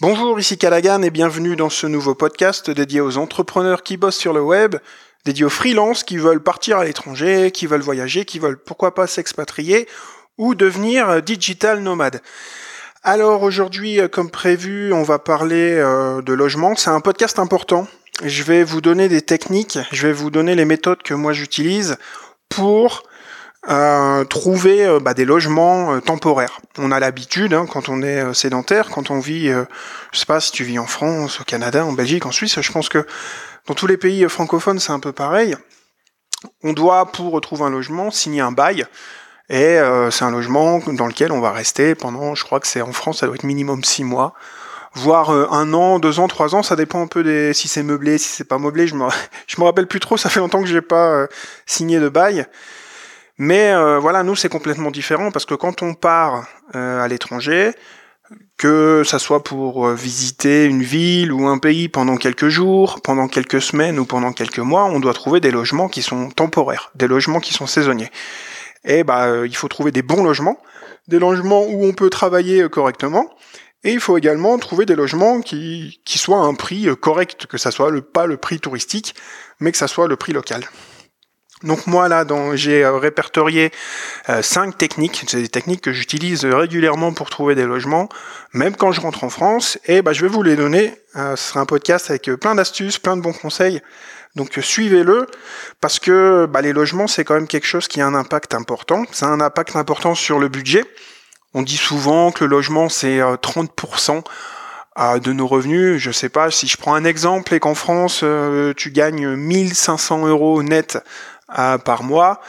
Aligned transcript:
Bonjour, 0.00 0.38
ici 0.38 0.56
Callaghan 0.56 1.02
et 1.02 1.10
bienvenue 1.10 1.56
dans 1.56 1.70
ce 1.70 1.88
nouveau 1.88 2.14
podcast 2.14 2.70
dédié 2.70 3.00
aux 3.00 3.18
entrepreneurs 3.18 3.82
qui 3.82 3.96
bossent 3.96 4.16
sur 4.16 4.32
le 4.32 4.40
web, 4.40 4.76
dédié 5.24 5.44
aux 5.44 5.50
freelances 5.50 6.04
qui 6.04 6.18
veulent 6.18 6.40
partir 6.40 6.78
à 6.78 6.84
l'étranger, 6.84 7.50
qui 7.50 7.66
veulent 7.66 7.80
voyager, 7.80 8.24
qui 8.24 8.38
veulent 8.38 8.62
pourquoi 8.62 8.94
pas 8.94 9.08
s'expatrier 9.08 9.88
ou 10.36 10.54
devenir 10.54 11.20
digital 11.20 11.80
nomade. 11.80 12.22
Alors 13.02 13.42
aujourd'hui, 13.42 13.98
comme 14.12 14.30
prévu, 14.30 14.92
on 14.92 15.02
va 15.02 15.18
parler 15.18 15.74
euh, 15.74 16.22
de 16.22 16.32
logement. 16.32 16.76
C'est 16.76 16.90
un 16.90 17.00
podcast 17.00 17.40
important. 17.40 17.88
Je 18.22 18.44
vais 18.44 18.62
vous 18.62 18.80
donner 18.80 19.08
des 19.08 19.22
techniques, 19.22 19.80
je 19.90 20.06
vais 20.06 20.12
vous 20.12 20.30
donner 20.30 20.54
les 20.54 20.64
méthodes 20.64 21.02
que 21.02 21.14
moi 21.14 21.32
j'utilise 21.32 21.96
pour 22.48 23.02
euh, 23.66 24.24
trouver 24.24 24.86
euh, 24.86 25.00
bah, 25.00 25.14
des 25.14 25.24
logements 25.24 25.92
euh, 25.92 26.00
temporaires. 26.00 26.60
On 26.78 26.92
a 26.92 27.00
l'habitude, 27.00 27.52
hein, 27.52 27.66
quand 27.68 27.88
on 27.88 28.02
est 28.02 28.32
sédentaire, 28.32 28.88
quand 28.88 29.10
on 29.10 29.18
vit, 29.18 29.48
je 29.48 30.18
sais 30.18 30.26
pas 30.26 30.40
si 30.40 30.52
tu 30.52 30.62
vis 30.62 30.78
en 30.78 30.86
France, 30.86 31.40
au 31.40 31.44
Canada, 31.44 31.84
en 31.84 31.92
Belgique, 31.92 32.24
en 32.24 32.30
Suisse, 32.30 32.60
je 32.60 32.72
pense 32.72 32.88
que 32.88 33.04
dans 33.66 33.74
tous 33.74 33.88
les 33.88 33.96
pays 33.96 34.26
francophones 34.28 34.78
c'est 34.78 34.92
un 34.92 35.00
peu 35.00 35.12
pareil. 35.12 35.56
On 36.62 36.72
doit, 36.72 37.10
pour 37.10 37.32
retrouver 37.32 37.64
un 37.64 37.70
logement, 37.70 38.12
signer 38.12 38.40
un 38.40 38.52
bail. 38.52 38.86
Et 39.50 39.78
c'est 40.10 40.24
un 40.24 40.30
logement 40.30 40.78
dans 40.86 41.06
lequel 41.06 41.32
on 41.32 41.40
va 41.40 41.52
rester 41.52 41.94
pendant, 41.94 42.34
je 42.34 42.44
crois 42.44 42.60
que 42.60 42.66
c'est 42.66 42.82
en 42.82 42.92
France, 42.92 43.18
ça 43.18 43.26
doit 43.26 43.34
être 43.34 43.44
minimum 43.44 43.82
six 43.82 44.04
mois 44.04 44.34
voire 44.94 45.30
un 45.30 45.74
an, 45.74 45.98
deux 45.98 46.18
ans, 46.18 46.28
trois 46.28 46.54
ans, 46.54 46.62
ça 46.62 46.74
dépend 46.74 47.02
un 47.02 47.06
peu 47.06 47.22
des 47.22 47.52
si 47.52 47.68
c'est 47.68 47.82
meublé, 47.82 48.18
si 48.18 48.28
c'est 48.28 48.44
pas 48.44 48.58
meublé. 48.58 48.86
Je 48.86 48.94
me 48.94 49.04
me 49.58 49.64
rappelle 49.64 49.86
plus 49.86 50.00
trop, 50.00 50.16
ça 50.16 50.28
fait 50.28 50.40
longtemps 50.40 50.60
que 50.60 50.68
j'ai 50.68 50.80
pas 50.80 51.26
signé 51.66 51.98
de 51.98 52.08
bail. 52.08 52.46
Mais 53.38 53.70
euh, 53.72 54.00
voilà, 54.00 54.24
nous 54.24 54.34
c'est 54.34 54.48
complètement 54.48 54.90
différent 54.90 55.30
parce 55.30 55.46
que 55.46 55.54
quand 55.54 55.82
on 55.82 55.94
part 55.94 56.48
euh, 56.74 57.00
à 57.00 57.06
l'étranger, 57.06 57.70
que 58.56 59.04
ça 59.06 59.20
soit 59.20 59.44
pour 59.44 59.86
euh, 59.86 59.94
visiter 59.94 60.64
une 60.64 60.82
ville 60.82 61.32
ou 61.32 61.46
un 61.46 61.58
pays 61.58 61.88
pendant 61.88 62.16
quelques 62.16 62.48
jours, 62.48 63.00
pendant 63.00 63.28
quelques 63.28 63.62
semaines 63.62 64.00
ou 64.00 64.04
pendant 64.04 64.32
quelques 64.32 64.58
mois, 64.58 64.86
on 64.86 64.98
doit 64.98 65.14
trouver 65.14 65.38
des 65.38 65.52
logements 65.52 65.88
qui 65.88 66.02
sont 66.02 66.30
temporaires, 66.30 66.90
des 66.96 67.06
logements 67.06 67.38
qui 67.38 67.54
sont 67.54 67.68
saisonniers. 67.68 68.10
Et 68.84 69.04
bah 69.04 69.46
il 69.46 69.56
faut 69.56 69.68
trouver 69.68 69.92
des 69.92 70.02
bons 70.02 70.24
logements, 70.24 70.58
des 71.06 71.20
logements 71.20 71.64
où 71.64 71.84
on 71.84 71.92
peut 71.92 72.10
travailler 72.10 72.68
correctement. 72.68 73.30
Et 73.84 73.92
il 73.92 74.00
faut 74.00 74.18
également 74.18 74.58
trouver 74.58 74.86
des 74.86 74.96
logements 74.96 75.40
qui, 75.40 76.00
qui 76.04 76.18
soient 76.18 76.38
à 76.38 76.44
un 76.44 76.54
prix 76.54 76.88
correct, 77.00 77.46
que 77.46 77.58
ça 77.58 77.70
soit 77.70 77.90
le, 77.90 78.02
pas 78.02 78.26
le 78.26 78.36
prix 78.36 78.58
touristique, 78.58 79.14
mais 79.60 79.70
que 79.70 79.78
ça 79.78 79.86
soit 79.86 80.08
le 80.08 80.16
prix 80.16 80.32
local. 80.32 80.64
Donc 81.64 81.86
moi 81.86 82.08
là, 82.08 82.24
j'ai 82.54 82.84
euh, 82.84 82.98
répertorié 82.98 83.72
euh, 84.28 84.42
cinq 84.42 84.78
techniques. 84.78 85.24
C'est 85.26 85.42
des 85.42 85.48
techniques 85.48 85.80
que 85.80 85.92
j'utilise 85.92 86.44
régulièrement 86.44 87.12
pour 87.12 87.30
trouver 87.30 87.54
des 87.54 87.64
logements, 87.64 88.08
même 88.52 88.76
quand 88.76 88.92
je 88.92 89.00
rentre 89.00 89.24
en 89.24 89.30
France. 89.30 89.78
Et 89.86 90.02
bah, 90.02 90.12
je 90.12 90.22
vais 90.22 90.28
vous 90.28 90.42
les 90.42 90.54
donner. 90.54 90.94
Euh, 91.16 91.34
ce 91.34 91.48
sera 91.48 91.60
un 91.60 91.66
podcast 91.66 92.10
avec 92.10 92.30
plein 92.36 92.54
d'astuces, 92.54 92.98
plein 92.98 93.16
de 93.16 93.22
bons 93.22 93.32
conseils. 93.32 93.80
Donc 94.36 94.56
suivez-le 94.60 95.26
parce 95.80 95.98
que 95.98 96.46
bah, 96.46 96.60
les 96.60 96.72
logements 96.72 97.08
c'est 97.08 97.24
quand 97.24 97.34
même 97.34 97.48
quelque 97.48 97.66
chose 97.66 97.88
qui 97.88 98.00
a 98.00 98.06
un 98.06 98.14
impact 98.14 98.54
important. 98.54 99.04
Ça 99.10 99.26
a 99.26 99.30
un 99.30 99.40
impact 99.40 99.74
important 99.74 100.14
sur 100.14 100.38
le 100.38 100.48
budget. 100.48 100.84
On 101.54 101.62
dit 101.62 101.78
souvent 101.78 102.30
que 102.30 102.44
le 102.44 102.50
logement 102.50 102.88
c'est 102.88 103.18
30% 103.18 104.22
de 105.22 105.32
nos 105.32 105.46
revenus. 105.46 105.98
Je 105.98 106.10
sais 106.10 106.28
pas 106.28 106.50
si 106.50 106.66
je 106.66 106.76
prends 106.76 106.94
un 106.94 107.04
exemple 107.04 107.54
et 107.54 107.60
qu'en 107.60 107.74
France 107.74 108.24
tu 108.76 108.90
gagnes 108.90 109.34
1500 109.34 110.26
euros 110.26 110.62
net 110.62 110.98
par 111.84 112.02
mois, 112.02 112.40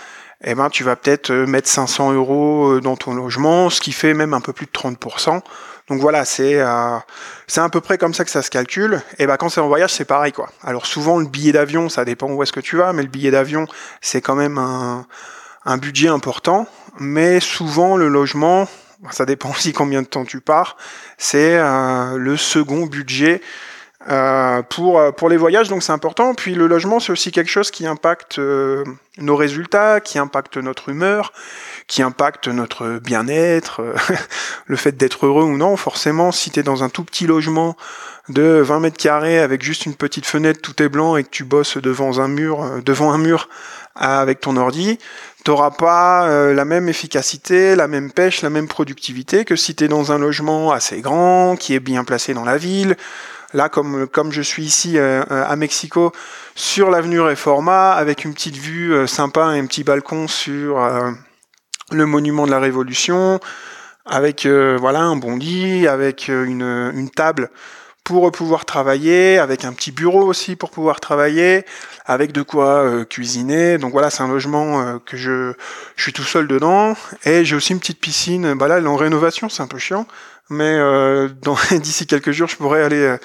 eh 0.44 0.56
ben, 0.56 0.70
tu 0.70 0.84
vas 0.84 0.96
peut-être 0.96 1.32
euh, 1.32 1.46
mettre 1.46 1.68
500 1.68 2.14
euros 2.14 2.72
euh, 2.72 2.82
dans 2.82 2.96
ton 2.96 3.14
logement, 3.14 3.70
ce 3.70 3.82
qui 3.82 3.92
fait 3.92 4.14
même 4.14 4.34
un 4.34 4.40
peu 4.40 4.54
plus 4.54 4.68
de 4.68 4.72
30%. 4.72 5.42
Donc 5.90 6.00
voilà, 6.00 6.24
c'est 6.24 6.62
euh, 6.62 6.98
c'est 7.48 7.60
à 7.60 7.68
peu 7.68 7.82
près 7.82 7.98
comme 7.98 8.14
ça 8.14 8.24
que 8.24 8.32
ça 8.32 8.42
se 8.42 8.50
calcule. 8.50 9.02
Et 9.18 9.28
ben 9.28 9.36
quand 9.36 9.50
c'est 9.50 9.60
en 9.60 9.68
voyage, 9.68 9.92
c'est 9.92 10.06
pareil 10.06 10.32
quoi. 10.32 10.50
Alors 10.64 10.86
souvent 10.86 11.18
le 11.18 11.26
billet 11.26 11.52
d'avion, 11.52 11.90
ça 11.90 12.06
dépend 12.06 12.32
où 12.32 12.42
est-ce 12.42 12.54
que 12.54 12.60
tu 12.60 12.78
vas, 12.78 12.94
mais 12.94 13.02
le 13.02 13.10
billet 13.10 13.32
d'avion, 13.32 13.66
c'est 14.00 14.22
quand 14.22 14.36
même 14.36 14.58
un 14.58 15.78
budget 15.78 16.08
important. 16.08 16.68
Mais 17.00 17.40
souvent 17.40 17.98
le 17.98 18.08
logement, 18.08 18.68
ça 19.12 19.26
dépend 19.26 19.50
aussi 19.52 19.74
combien 19.74 20.02
de 20.02 20.08
temps 20.08 20.26
tu 20.26 20.42
pars, 20.42 20.78
c'est 21.18 21.58
le 21.60 22.36
second 22.38 22.86
budget 22.86 23.42
euh, 24.08 24.62
pour, 24.64 24.98
euh, 24.98 25.12
pour 25.12 25.28
les 25.28 25.36
voyages, 25.36 25.68
donc 25.68 25.84
c'est 25.84 25.92
important. 25.92 26.34
Puis 26.34 26.56
le 26.56 26.68
logement, 26.68 27.02
c'est 27.02 27.12
aussi 27.12 27.32
quelque 27.32 27.50
chose 27.50 27.70
qui 27.70 27.86
impacte 27.86 28.40
euh, 28.40 28.86
nos 29.18 29.36
résultats, 29.36 30.00
qui 30.00 30.18
impacte 30.18 30.56
notre 30.56 30.88
humeur, 30.88 31.34
qui 31.88 32.02
impacte 32.02 32.48
notre 32.48 33.00
bien-être, 33.00 33.82
le 34.68 34.76
fait 34.78 34.94
d'être 34.96 35.26
heureux 35.26 35.44
ou 35.44 35.58
non. 35.58 35.76
Forcément, 35.76 36.32
si 36.32 36.50
tu 36.50 36.62
es 36.62 36.64
dans 36.64 36.82
un 36.82 36.90
tout 36.90 37.04
petit 37.04 37.28
logement 37.28 37.76
de 38.30 38.62
20 38.62 38.80
mètres 38.80 38.98
carrés 38.98 39.40
avec 39.40 39.64
juste 39.64 39.86
une 39.86 39.96
petite 39.96 40.26
fenêtre, 40.26 40.62
tout 40.62 40.82
est 40.82 40.90
blanc 40.90 41.18
et 41.18 41.26
que 41.26 41.30
tu 41.30 41.44
bosses 41.44 41.78
devant 41.78 42.20
un 42.20 42.30
mur, 42.30 42.82
devant 42.86 43.12
un 43.12 43.18
mur 43.18 43.50
avec 43.96 44.40
ton 44.40 44.56
ordi, 44.56 44.98
t'auras 45.44 45.72
pas 45.72 46.54
la 46.54 46.66
même 46.66 46.90
efficacité, 46.90 47.76
la 47.76 47.88
même 47.88 48.12
pêche, 48.12 48.42
la 48.42 48.50
même 48.50 48.68
productivité 48.68 49.46
que 49.46 49.56
si 49.56 49.74
tu 49.74 49.86
es 49.86 49.88
dans 49.88 50.12
un 50.12 50.18
logement 50.18 50.72
assez 50.72 51.02
grand, 51.02 51.56
qui 51.56 51.74
est 51.74 51.80
bien 51.80 52.04
placé 52.04 52.34
dans 52.34 52.44
la 52.44 52.58
ville, 52.58 52.96
Là, 53.54 53.68
comme, 53.68 54.08
comme 54.08 54.32
je 54.32 54.44
suis 54.44 54.64
ici 54.64 54.98
euh, 54.98 55.24
euh, 55.32 55.44
à 55.48 55.56
Mexico, 55.56 56.12
sur 56.54 56.92
l'avenue 56.92 57.20
Reforma, 57.20 57.94
avec 57.94 58.24
une 58.24 58.34
petite 58.36 58.58
vue 58.58 58.94
euh, 58.94 59.08
sympa 59.08 59.56
et 59.56 59.60
un 59.60 59.66
petit 59.66 59.84
balcon 59.84 60.28
sur 60.28 60.78
le 61.92 62.06
monument 62.06 62.46
de 62.46 62.52
la 62.52 62.60
Révolution, 62.60 63.40
avec 64.06 64.46
voilà 64.46 65.02
un 65.02 65.16
bon 65.16 65.36
lit, 65.36 65.88
avec 65.88 66.28
une, 66.28 66.62
une 66.94 67.10
table 67.10 67.50
pour 68.10 68.32
pouvoir 68.32 68.66
travailler, 68.66 69.38
avec 69.38 69.66
un 69.66 69.74
petit 69.74 69.92
bureau 69.92 70.24
aussi 70.24 70.56
pour 70.56 70.72
pouvoir 70.72 71.00
travailler, 71.00 71.64
avec 72.06 72.32
de 72.32 72.42
quoi 72.42 73.06
cuisiner. 73.06 73.78
Donc 73.78 73.92
voilà, 73.92 74.10
c'est 74.10 74.24
un 74.24 74.28
logement 74.28 75.00
que 75.06 75.16
je, 75.16 75.54
je 75.96 76.02
suis 76.02 76.14
tout 76.14 76.24
seul 76.24 76.48
dedans. 76.48 76.96
Et 77.26 77.46
j'ai 77.46 77.56
aussi 77.56 77.74
une 77.74 77.80
petite 77.80 78.00
piscine. 78.00 78.56
Bah 78.56 78.68
là, 78.68 78.80
elle 78.80 78.86
est 78.86 78.88
en 78.88 78.96
rénovation, 78.96 79.48
c'est 79.48 79.62
un 79.62 79.68
peu 79.68 79.78
chiant 79.78 80.08
mais 80.50 80.76
euh, 80.76 81.30
d'ici 81.80 82.08
quelques 82.08 82.32
jours, 82.32 82.48
je 82.48 82.58
pourrais 82.58 82.84
aller 82.84 83.18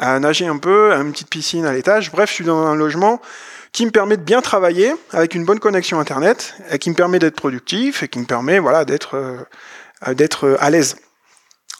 euh, 0.00 0.18
nager 0.18 0.46
un 0.46 0.58
peu, 0.58 0.92
à 0.92 0.96
une 0.96 1.12
petite 1.12 1.28
piscine 1.28 1.66
à 1.66 1.72
l'étage. 1.72 2.10
Bref, 2.10 2.30
je 2.30 2.34
suis 2.34 2.44
dans 2.44 2.66
un 2.66 2.74
logement 2.74 3.20
qui 3.72 3.86
me 3.86 3.90
permet 3.90 4.16
de 4.16 4.22
bien 4.22 4.42
travailler 4.42 4.92
avec 5.12 5.34
une 5.34 5.44
bonne 5.44 5.58
connexion 5.58 5.98
internet, 5.98 6.54
et 6.70 6.78
qui 6.78 6.90
me 6.90 6.94
permet 6.94 7.18
d'être 7.18 7.36
productif 7.36 8.02
et 8.02 8.08
qui 8.08 8.18
me 8.18 8.26
permet 8.26 8.58
voilà 8.58 8.84
d'être 8.84 9.16
euh, 9.16 10.14
d'être 10.14 10.56
à 10.60 10.68
l'aise. 10.68 10.96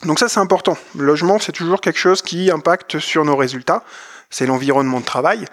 Donc 0.04 0.18
ça 0.18 0.28
c'est 0.28 0.40
important. 0.40 0.76
Le 0.96 1.04
logement 1.04 1.38
c'est 1.38 1.52
toujours 1.52 1.80
quelque 1.80 1.98
chose 1.98 2.22
qui 2.22 2.50
impacte 2.50 2.98
sur 2.98 3.24
nos 3.24 3.36
résultats. 3.36 3.84
C'est 4.30 4.46
l'environnement 4.46 5.00
de 5.00 5.04
travail. 5.04 5.44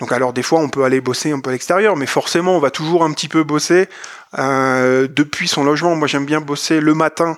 Donc 0.00 0.12
alors 0.12 0.32
des 0.32 0.42
fois 0.42 0.60
on 0.60 0.68
peut 0.68 0.84
aller 0.84 1.00
bosser 1.00 1.32
un 1.32 1.40
peu 1.40 1.50
à 1.50 1.52
l'extérieur, 1.52 1.96
mais 1.96 2.06
forcément 2.06 2.56
on 2.56 2.60
va 2.60 2.70
toujours 2.70 3.04
un 3.04 3.12
petit 3.12 3.28
peu 3.28 3.42
bosser 3.42 3.88
euh, 4.38 5.08
depuis 5.08 5.48
son 5.48 5.64
logement. 5.64 5.96
Moi 5.96 6.06
j'aime 6.06 6.26
bien 6.26 6.40
bosser 6.40 6.80
le 6.80 6.94
matin 6.94 7.36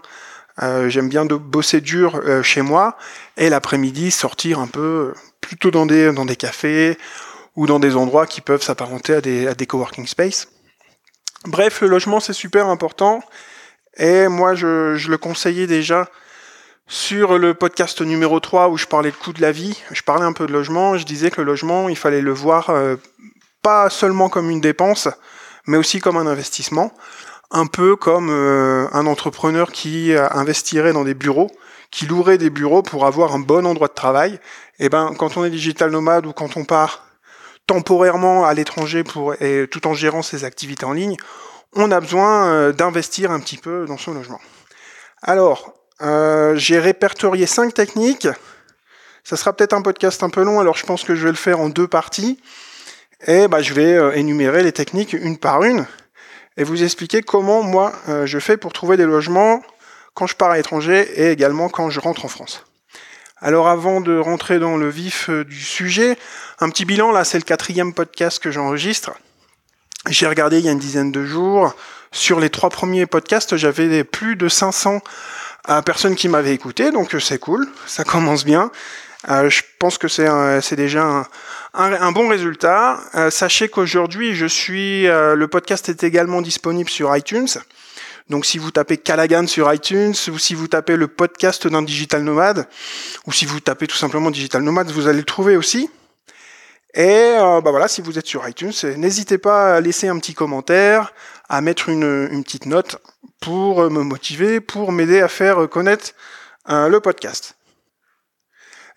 euh, 0.63 0.91
j'aime 0.91 1.09
bien 1.09 1.25
bosser 1.25 1.81
dur 1.81 2.17
euh, 2.17 2.43
chez 2.43 2.61
moi 2.61 2.99
et 3.37 3.49
l'après-midi 3.49 4.11
sortir 4.11 4.59
un 4.59 4.67
peu 4.67 5.15
plutôt 5.41 5.71
dans 5.71 5.87
des, 5.87 6.13
dans 6.13 6.27
des 6.27 6.37
cafés 6.37 6.99
ou 7.57 7.67
dans 7.67 7.79
des 7.79 7.97
endroits 7.97 8.27
qui 8.27 8.41
peuvent 8.41 8.63
s'apparenter 8.63 9.15
à 9.15 9.21
des, 9.21 9.47
à 9.47 9.55
des 9.55 9.67
coworking 9.67 10.07
space. 10.07 10.49
Bref, 11.47 11.81
le 11.81 11.89
logement 11.89 12.21
c'est 12.21 12.35
super 12.35 12.67
important 12.67 13.23
et 13.97 14.29
moi 14.29 14.55
je, 14.55 14.97
je 14.97 15.11
le 15.11 15.17
conseillais 15.17 15.67
déjà 15.67 16.11
sur 16.91 17.39
le 17.39 17.55
podcast 17.55 18.01
numéro 18.01 18.41
3 18.41 18.69
où 18.69 18.77
je 18.77 18.87
parlais 18.87 19.13
de 19.13 19.17
coût 19.17 19.33
de 19.33 19.41
la 19.41 19.53
vie, 19.53 19.81
je 19.93 20.03
parlais 20.03 20.25
un 20.25 20.33
peu 20.33 20.49
de 20.49 20.53
logement, 20.53 20.99
je 20.99 21.05
disais 21.05 21.31
que 21.31 21.41
le 21.41 21.47
logement, 21.47 21.89
il 21.89 21.97
fallait 21.97 22.21
le 22.21 22.33
voir 22.33 22.71
euh, 22.71 22.97
pas 23.63 23.89
seulement 23.89 24.29
comme 24.29 24.51
une 24.51 24.61
dépense, 24.61 25.09
mais 25.69 25.79
aussi 25.79 26.01
comme 26.01 26.17
un 26.17 26.27
investissement 26.27 26.93
un 27.53 27.67
peu 27.67 27.95
comme 27.95 28.29
euh, 28.31 28.89
un 28.93 29.07
entrepreneur 29.07 29.71
qui 29.71 30.13
investirait 30.15 30.93
dans 30.93 31.05
des 31.05 31.15
bureaux, 31.15 31.51
qui 31.93 32.07
louerait 32.07 32.39
des 32.39 32.51
bureaux 32.51 32.83
pour 32.83 33.07
avoir 33.07 33.35
un 33.35 33.41
bon 33.41 33.67
endroit 33.67 33.89
de 33.89 33.95
travail. 33.95 34.35
Et 34.79 34.87
eh 34.87 34.89
ben, 34.89 35.15
quand 35.17 35.37
on 35.37 35.45
est 35.45 35.51
digital 35.51 35.91
nomade 35.91 36.27
ou 36.27 36.33
quand 36.33 36.57
on 36.57 36.65
part 36.65 37.07
temporairement 37.67 38.45
à 38.45 38.55
l'étranger 38.55 39.05
pour 39.05 39.35
et 39.41 39.69
tout 39.71 39.87
en 39.87 39.95
gérant 39.95 40.23
ses 40.23 40.45
activités 40.45 40.85
en 40.85 40.93
ligne, 40.93 41.17
on 41.75 41.93
a 41.93 42.01
besoin 42.01 42.49
euh, 42.49 42.73
d'investir 42.73 43.31
un 43.31 43.39
petit 43.39 43.59
peu 43.59 43.85
dans 43.87 43.99
son 43.99 44.15
logement. 44.15 44.41
Alors, 45.23 45.80
euh, 46.03 46.57
j'ai 46.57 46.79
répertorié 46.79 47.47
cinq 47.47 47.75
techniques. 47.75 48.29
Ça 49.25 49.37
sera 49.37 49.53
peut-être 49.53 49.75
un 49.75 49.83
podcast 49.83 50.23
un 50.23 50.31
peu 50.31 50.43
long, 50.43 50.61
alors 50.61 50.77
je 50.77 50.87
pense 50.87 51.05
que 51.05 51.15
je 51.15 51.25
vais 51.25 51.31
le 51.31 51.37
faire 51.37 51.61
en 51.61 51.69
deux 51.69 51.89
parties. 51.89 52.41
Et 53.27 53.49
bah, 53.49 53.61
je 53.61 53.75
vais 53.75 54.19
énumérer 54.19 54.63
les 54.63 54.73
techniques 54.73 55.13
une 55.13 55.37
par 55.37 55.63
une 55.63 55.87
et 56.57 56.65
vous 56.65 56.83
expliquer 56.83 57.23
comment 57.23 57.63
moi 57.63 57.93
euh, 58.09 58.27
je 58.27 58.39
fais 58.39 58.57
pour 58.57 58.73
trouver 58.73 58.97
des 58.97 59.07
logements 59.07 59.63
quand 60.15 60.27
je 60.27 60.37
pars 60.37 60.51
à 60.51 60.57
l'étranger 60.57 61.09
et 61.15 61.31
également 61.31 61.69
quand 61.69 61.89
je 61.91 62.01
rentre 62.01 62.25
en 62.25 62.29
France. 62.29 62.65
Alors 63.39 63.69
avant 63.69 64.03
de 64.03 64.19
rentrer 64.19 64.59
dans 64.59 64.77
le 64.77 64.91
vif 64.91 65.31
euh, 65.31 65.45
du 65.45 65.61
sujet, 65.61 66.19
un 66.59 66.69
petit 66.69 66.85
bilan, 66.85 67.13
là 67.13 67.25
c'est 67.25 67.39
le 67.39 67.45
quatrième 67.45 67.95
podcast 67.95 68.39
que 68.41 68.51
j'enregistre. 68.51 69.13
J'ai 70.09 70.27
regardé 70.27 70.59
il 70.59 70.65
y 70.65 70.69
a 70.69 70.73
une 70.73 70.79
dizaine 70.79 71.13
de 71.13 71.25
jours. 71.25 71.75
Sur 72.13 72.41
les 72.41 72.51
trois 72.51 72.71
premiers 72.71 73.07
podcasts, 73.07 73.57
j'avais 73.57 74.03
plus 74.03 74.37
de 74.37 74.49
500 74.49 75.01
à 75.65 75.83
personne 75.83 76.15
qui 76.15 76.29
m'avait 76.29 76.55
écouté, 76.55 76.91
donc 76.91 77.15
c'est 77.21 77.39
cool, 77.39 77.69
ça 77.87 78.05
commence 78.05 78.45
bien. 78.45 78.71
je 79.29 79.61
pense 79.79 79.99
que 79.99 80.09
c'est 80.09 80.77
déjà 80.77 81.27
un, 81.75 82.13
bon 82.13 82.29
résultat. 82.29 83.01
sachez 83.31 83.69
qu'aujourd'hui, 83.69 84.35
je 84.35 84.47
suis, 84.47 85.05
le 85.05 85.47
podcast 85.47 85.89
est 85.89 86.03
également 86.03 86.41
disponible 86.43 86.89
sur 86.89 87.15
iTunes. 87.17 87.49
Donc 88.31 88.47
si 88.47 88.59
vous 88.59 88.71
tapez 88.71 88.97
Callaghan 88.97 89.49
sur 89.49 89.73
iTunes, 89.73 90.15
ou 90.33 90.39
si 90.39 90.55
vous 90.55 90.69
tapez 90.69 90.95
le 90.95 91.09
podcast 91.09 91.67
d'un 91.67 91.83
digital 91.83 92.23
nomade, 92.23 92.69
ou 93.27 93.33
si 93.33 93.45
vous 93.45 93.59
tapez 93.59 93.89
tout 93.89 93.97
simplement 93.97 94.31
digital 94.31 94.63
nomade, 94.63 94.91
vous 94.93 95.09
allez 95.09 95.19
le 95.19 95.25
trouver 95.25 95.57
aussi. 95.57 95.91
Et 96.95 97.35
euh, 97.37 97.61
bah 97.61 97.71
voilà, 97.73 97.89
si 97.89 98.01
vous 98.01 98.19
êtes 98.19 98.27
sur 98.27 98.49
iTunes, 98.49 98.73
n'hésitez 98.97 99.39
pas 99.39 99.77
à 99.77 99.81
laisser 99.81 100.07
un 100.07 100.19
petit 100.19 100.35
commentaire, 100.35 101.13
à 101.51 101.61
mettre 101.61 101.89
une, 101.89 102.43
petite 102.45 102.65
note 102.65 102.97
pour 103.41 103.91
me 103.91 104.03
motiver, 104.03 104.61
pour 104.61 104.93
m'aider 104.93 105.21
à 105.21 105.27
faire 105.27 105.69
connaître 105.69 106.13
euh, 106.69 106.89
le 106.89 107.01
podcast. 107.01 107.57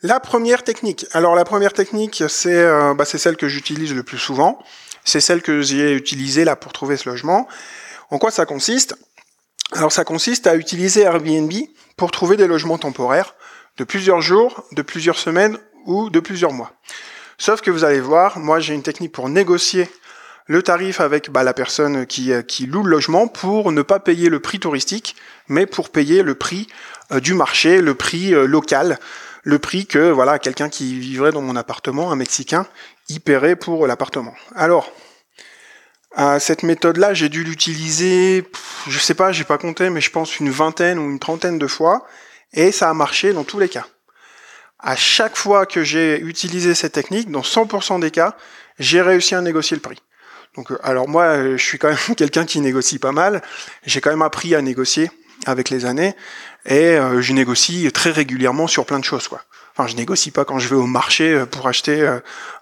La 0.04 0.20
première 0.20 0.64
technique. 0.64 1.08
Alors 1.14 1.36
la 1.36 1.46
première 1.46 1.74
technique, 1.74 2.24
c'est 2.28 2.54
euh, 2.54 2.94
bah, 2.94 3.06
celle 3.06 3.38
que 3.38 3.48
j'utilise 3.48 3.96
le 3.96 4.04
plus 4.04 4.20
souvent. 4.20 4.64
C'est 5.04 5.20
celle 5.20 5.42
que 5.42 5.62
j'ai 5.62 5.94
utilisée 5.94 6.46
là 6.46 6.56
pour 6.56 6.74
trouver 6.74 6.96
ce 6.96 7.10
logement. 7.10 7.48
En 8.12 8.20
quoi 8.20 8.30
ça 8.30 8.46
consiste? 8.46 8.96
Alors 9.72 9.92
ça 9.92 10.04
consiste 10.04 10.46
à 10.46 10.56
utiliser 10.56 11.02
Airbnb 11.02 11.52
pour 11.98 12.12
trouver 12.12 12.38
des 12.38 12.46
logements 12.46 12.78
temporaires 12.78 13.34
de 13.78 13.84
plusieurs 13.84 14.22
jours, 14.22 14.64
de 14.74 14.84
plusieurs 14.84 15.18
semaines 15.18 15.58
ou 15.86 16.12
de 16.12 16.20
plusieurs 16.20 16.54
mois. 16.54 16.74
Sauf 17.40 17.62
que 17.62 17.72
vous 17.72 17.84
allez 17.84 18.00
voir, 18.00 18.38
moi 18.38 18.60
j'ai 18.60 18.76
une 18.76 18.84
technique 18.84 19.12
pour 19.12 19.28
négocier 19.28 19.90
le 20.48 20.62
tarif 20.62 21.00
avec 21.00 21.30
bah, 21.30 21.44
la 21.44 21.54
personne 21.54 22.06
qui, 22.06 22.32
euh, 22.32 22.42
qui, 22.42 22.66
loue 22.66 22.84
le 22.84 22.92
logement 22.92 23.28
pour 23.28 23.72
ne 23.72 23.82
pas 23.82 24.00
payer 24.00 24.30
le 24.30 24.40
prix 24.40 24.60
touristique, 24.60 25.16
mais 25.48 25.66
pour 25.66 25.90
payer 25.90 26.24
le 26.24 26.36
prix 26.36 26.68
euh, 27.12 27.20
du 27.20 27.34
marché, 27.34 27.82
le 27.82 27.96
prix 27.96 28.34
euh, 28.34 28.46
local, 28.46 29.00
le 29.44 29.60
prix 29.60 29.86
que 29.86 30.10
voilà 30.12 30.40
quelqu'un 30.40 30.70
qui 30.70 31.00
vivrait 31.00 31.32
dans 31.32 31.42
mon 31.42 31.56
appartement, 31.56 32.12
un 32.12 32.16
Mexicain, 32.16 32.66
y 33.10 33.20
paierait 33.20 33.56
pour 33.56 33.88
l'appartement. 33.88 34.34
Alors, 34.56 34.92
cette 36.40 36.62
méthode-là, 36.62 37.16
j'ai 37.16 37.28
dû 37.28 37.44
l'utiliser, 37.44 38.48
je 38.88 39.00
sais 39.00 39.16
pas, 39.16 39.32
j'ai 39.32 39.44
pas 39.44 39.58
compté, 39.58 39.90
mais 39.90 40.00
je 40.00 40.12
pense 40.12 40.40
une 40.40 40.52
vingtaine 40.52 41.00
ou 41.00 41.10
une 41.10 41.18
trentaine 41.18 41.58
de 41.58 41.66
fois, 41.66 42.06
et 42.54 42.72
ça 42.72 42.90
a 42.90 42.94
marché 42.94 43.34
dans 43.34 43.44
tous 43.44 43.58
les 43.58 43.68
cas. 43.68 43.88
À 44.78 44.96
chaque 44.96 45.36
fois 45.36 45.66
que 45.66 45.84
j'ai 45.84 46.20
utilisé 46.22 46.76
cette 46.76 46.94
technique, 46.94 47.32
dans 47.32 47.42
100% 47.42 48.00
des 48.00 48.12
cas, 48.12 48.38
j'ai 48.78 49.02
réussi 49.02 49.34
à 49.34 49.42
négocier 49.42 49.76
le 49.76 49.82
prix. 49.82 49.98
Donc, 50.56 50.72
euh, 50.72 50.78
alors 50.84 51.08
moi, 51.08 51.24
euh, 51.24 51.58
je 51.58 51.64
suis 51.64 51.80
quand 51.80 51.90
même 51.90 52.16
quelqu'un 52.18 52.46
qui 52.46 52.60
négocie 52.62 53.00
pas 53.00 53.12
mal. 53.12 53.42
J'ai 53.86 54.02
quand 54.02 54.10
même 54.10 54.22
appris 54.22 54.56
à 54.56 54.62
négocier 54.62 55.10
avec 55.46 55.70
les 55.70 55.86
années, 55.86 56.16
et 56.66 56.96
euh, 56.98 57.22
je 57.22 57.34
négocie 57.34 57.92
très 57.92 58.12
régulièrement 58.12 58.68
sur 58.68 58.86
plein 58.86 59.00
de 59.00 59.04
choses, 59.04 59.28
quoi. 59.28 59.42
Enfin, 59.76 59.88
je 59.88 59.96
négocie 59.96 60.30
pas 60.30 60.46
quand 60.46 60.60
je 60.60 60.70
vais 60.70 60.76
au 60.76 60.86
marché 60.86 61.46
pour 61.50 61.68
acheter 61.68 62.08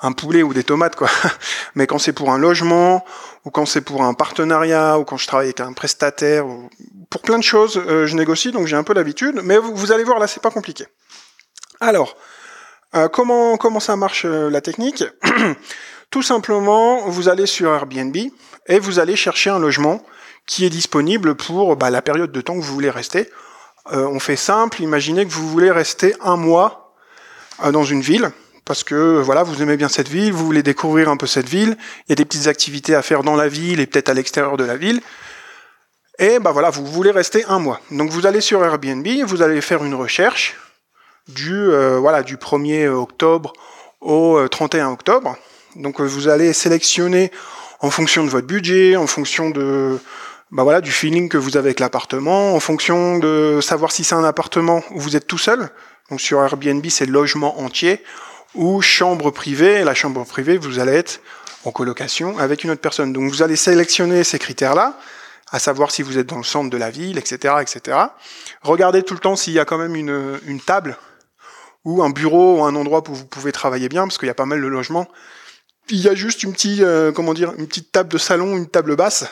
un 0.02 0.14
poulet 0.14 0.44
ou 0.44 0.54
des 0.54 0.64
tomates, 0.64 0.96
quoi. 0.96 1.10
Mais 1.76 1.86
quand 1.86 2.00
c'est 2.00 2.14
pour 2.14 2.32
un 2.32 2.38
logement, 2.38 3.06
ou 3.44 3.52
quand 3.52 3.66
c'est 3.66 3.82
pour 3.82 4.04
un 4.04 4.14
partenariat, 4.14 4.98
ou 4.98 5.04
quand 5.04 5.18
je 5.18 5.28
travaille 5.28 5.48
avec 5.48 5.60
un 5.60 5.74
prestataire, 5.74 6.48
ou 6.48 6.70
pour 7.10 7.22
plein 7.22 7.38
de 7.38 7.44
choses, 7.44 7.82
je 7.86 8.16
négocie, 8.16 8.54
donc 8.54 8.68
j'ai 8.68 8.78
un 8.78 8.84
peu 8.84 8.94
l'habitude. 8.94 9.42
Mais 9.44 9.58
vous, 9.58 9.92
allez 9.92 10.06
voir, 10.06 10.20
là, 10.20 10.28
c'est 10.28 10.42
pas 10.42 10.52
compliqué. 10.52 10.86
Alors, 11.82 12.16
comment 13.12 13.58
comment 13.58 13.82
ça 13.82 13.98
marche 13.98 14.24
la 14.24 14.62
technique? 14.62 15.04
Tout 16.12 16.22
simplement, 16.22 17.08
vous 17.08 17.30
allez 17.30 17.46
sur 17.46 17.74
Airbnb 17.74 18.16
et 18.68 18.80
vous 18.80 19.00
allez 19.00 19.16
chercher 19.16 19.50
un 19.50 19.60
logement 19.60 20.04
qui 20.46 20.66
est 20.66 20.70
disponible 20.70 21.36
pour 21.36 21.76
bah, 21.78 21.90
la 21.90 22.02
période 22.02 22.32
de 22.32 22.42
temps 22.42 22.56
que 22.56 22.64
vous 22.64 22.74
voulez 22.74 22.90
rester. 22.90 23.30
on 23.86 24.20
fait 24.20 24.36
simple, 24.36 24.82
imaginez 24.82 25.26
que 25.26 25.32
vous 25.32 25.48
voulez 25.48 25.72
rester 25.72 26.14
un 26.22 26.36
mois 26.36 26.82
euh, 27.64 27.72
dans 27.72 27.84
une 27.84 28.02
ville 28.02 28.32
parce 28.66 28.84
que 28.84 29.20
voilà, 29.22 29.44
vous 29.44 29.62
aimez 29.62 29.76
bien 29.76 29.90
cette 29.90 30.08
ville, 30.08 30.32
vous 30.32 30.46
voulez 30.46 30.64
découvrir 30.64 31.10
un 31.10 31.18
peu 31.18 31.28
cette 31.28 31.50
ville, 31.50 31.76
il 32.06 32.12
y 32.12 32.14
a 32.14 32.16
des 32.16 32.26
petites 32.26 32.48
activités 32.48 32.96
à 32.96 33.02
faire 33.02 33.24
dans 33.24 33.36
la 33.36 33.48
ville 33.48 33.80
et 33.80 33.88
peut-être 33.88 34.10
à 34.10 34.14
l'extérieur 34.14 34.56
de 34.56 34.64
la 34.64 34.78
ville. 34.78 35.02
Et 36.20 36.40
ben 36.40 36.52
voilà, 36.52 36.70
vous 36.70 36.86
voulez 36.86 37.12
rester 37.12 37.44
un 37.46 37.60
mois. 37.60 37.82
Donc 37.90 38.12
vous 38.12 38.28
allez 38.28 38.40
sur 38.40 38.64
Airbnb, 38.64 39.08
vous 39.26 39.42
allez 39.42 39.60
faire 39.62 39.84
une 39.84 39.96
recherche 39.96 40.56
du 41.28 41.54
euh, 41.54 41.98
voilà 42.00 42.24
du 42.24 42.38
1er 42.38 42.88
octobre 42.88 43.54
au 44.00 44.48
31 44.48 44.90
euh, 44.90 44.94
octobre. 44.94 45.38
Donc 45.76 46.02
vous 46.02 46.28
allez 46.28 46.54
sélectionner 46.54 47.32
en 47.80 47.90
fonction 47.90 48.24
de 48.24 48.30
votre 48.30 48.48
budget, 48.48 48.96
en 48.96 49.08
fonction 49.08 49.50
de 49.50 49.98
bah 50.52 50.64
voilà, 50.64 50.82
du 50.82 50.92
feeling 50.92 51.30
que 51.30 51.38
vous 51.38 51.56
avez 51.56 51.70
avec 51.70 51.80
l'appartement, 51.80 52.54
en 52.54 52.60
fonction 52.60 53.18
de 53.20 53.60
savoir 53.62 53.94
si 53.94 54.04
c'est 54.04 54.16
un 54.16 54.24
appartement 54.26 54.84
où 54.92 55.00
vous 55.00 55.16
êtes 55.16 55.26
tout 55.26 55.38
seul, 55.38 55.70
donc 56.12 56.20
sur 56.20 56.44
Airbnb, 56.44 56.86
c'est 56.90 57.06
logement 57.06 57.62
entier 57.62 58.04
ou 58.54 58.82
chambre 58.82 59.32
privée. 59.32 59.84
La 59.86 59.96
chambre 59.96 60.26
privée, 60.26 60.58
vous 60.58 60.78
allez 60.80 60.92
être 60.92 61.22
en 61.64 61.72
colocation 61.72 62.38
avec 62.38 62.66
une 62.66 62.72
autre 62.72 62.82
personne. 62.82 63.14
Donc 63.14 63.32
vous 63.32 63.42
allez 63.42 63.56
sélectionner 63.56 64.26
ces 64.26 64.38
critères-là, 64.38 65.00
à 65.52 65.60
savoir 65.60 65.90
si 65.90 66.02
vous 66.02 66.18
êtes 66.18 66.28
dans 66.28 66.38
le 66.38 66.44
centre 66.44 66.70
de 66.70 66.78
la 66.78 66.90
ville, 66.90 67.18
etc., 67.18 67.56
etc. 67.62 67.98
Regardez 68.62 69.04
tout 69.04 69.14
le 69.14 69.22
temps 69.22 69.38
s'il 69.38 69.54
y 69.54 69.60
a 69.60 69.64
quand 69.64 69.78
même 69.78 69.96
une, 69.96 70.40
une 70.46 70.60
table 70.60 70.98
ou 71.86 72.04
un 72.04 72.10
bureau 72.10 72.60
ou 72.60 72.64
un 72.66 72.76
endroit 72.76 73.02
où 73.10 73.14
vous 73.14 73.26
pouvez 73.26 73.54
travailler 73.54 73.88
bien, 73.88 74.04
parce 74.04 74.18
qu'il 74.18 74.28
y 74.28 74.32
a 74.32 74.36
pas 74.36 74.46
mal 74.46 74.62
de 74.62 74.68
logements. 74.68 75.08
Il 75.90 76.00
y 76.00 76.08
a 76.08 76.16
juste 76.16 76.44
une 76.44 76.54
petite, 76.54 76.82
euh, 76.82 77.12
comment 77.12 77.34
dire, 77.34 77.54
une 77.58 77.68
petite 77.68 77.92
table 77.92 78.10
de 78.10 78.18
salon, 78.18 78.56
une 78.56 78.68
table 78.68 78.96
basse. 78.96 79.26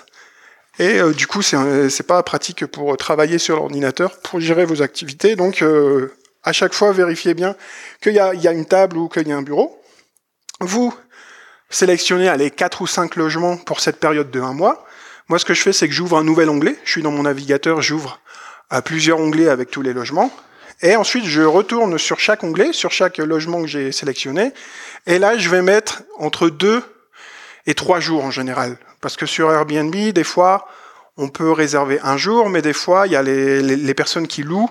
Et 0.77 0.99
euh, 0.99 1.13
du 1.13 1.27
coup, 1.27 1.41
c'est 1.41 2.07
pas 2.07 2.23
pratique 2.23 2.65
pour 2.65 2.95
travailler 2.97 3.37
sur 3.37 3.57
l'ordinateur, 3.57 4.17
pour 4.19 4.39
gérer 4.39 4.65
vos 4.65 4.81
activités. 4.81 5.35
Donc, 5.35 5.61
euh, 5.61 6.13
à 6.43 6.53
chaque 6.53 6.73
fois, 6.73 6.91
vérifiez 6.93 7.33
bien 7.33 7.55
qu'il 8.01 8.13
y, 8.13 8.19
a 8.19 8.51
une 8.51 8.65
table 8.65 8.97
ou 8.97 9.09
qu'il 9.09 9.27
y 9.27 9.31
a 9.31 9.37
un 9.37 9.41
bureau. 9.41 9.81
Vous 10.61 10.93
sélectionnez 11.69 12.35
les 12.37 12.49
4 12.49 12.81
ou 12.81 12.87
5 12.87 13.15
logements 13.17 13.57
pour 13.57 13.81
cette 13.81 13.99
période 13.99 14.31
de 14.31 14.41
un 14.41 14.53
mois. 14.53 14.85
Moi, 15.27 15.37
ce 15.37 15.45
que 15.45 15.53
je 15.53 15.61
fais, 15.61 15.73
c'est 15.73 15.87
que 15.87 15.93
j'ouvre 15.93 16.17
un 16.17 16.23
nouvel 16.23 16.49
onglet. 16.49 16.77
Je 16.85 16.91
suis 16.91 17.03
dans 17.03 17.11
mon 17.11 17.23
navigateur, 17.23 17.81
j'ouvre 17.81 18.19
à 18.69 18.81
plusieurs 18.81 19.19
onglets 19.19 19.49
avec 19.49 19.69
tous 19.69 19.81
les 19.81 19.93
logements. 19.93 20.31
Et 20.81 20.95
ensuite, 20.95 21.25
je 21.25 21.41
retourne 21.41 21.97
sur 21.97 22.19
chaque 22.19 22.43
onglet, 22.43 22.73
sur 22.73 22.91
chaque 22.91 23.17
logement 23.17 23.61
que 23.61 23.67
j'ai 23.67 23.91
sélectionné. 23.91 24.53
Et 25.05 25.19
là, 25.19 25.37
je 25.37 25.49
vais 25.49 25.61
mettre 25.61 26.03
entre 26.17 26.49
2 26.49 26.83
et 27.65 27.73
3 27.73 27.99
jours 27.99 28.23
en 28.23 28.31
général. 28.31 28.77
Parce 29.01 29.17
que 29.17 29.25
sur 29.25 29.51
Airbnb, 29.51 29.93
des 29.93 30.23
fois, 30.23 30.67
on 31.17 31.27
peut 31.27 31.51
réserver 31.51 31.99
un 32.03 32.17
jour, 32.17 32.49
mais 32.49 32.61
des 32.61 32.73
fois, 32.73 33.07
il 33.07 33.13
y 33.13 33.15
a 33.15 33.21
les 33.23 33.93
personnes 33.93 34.27
qui 34.27 34.43
louent 34.43 34.69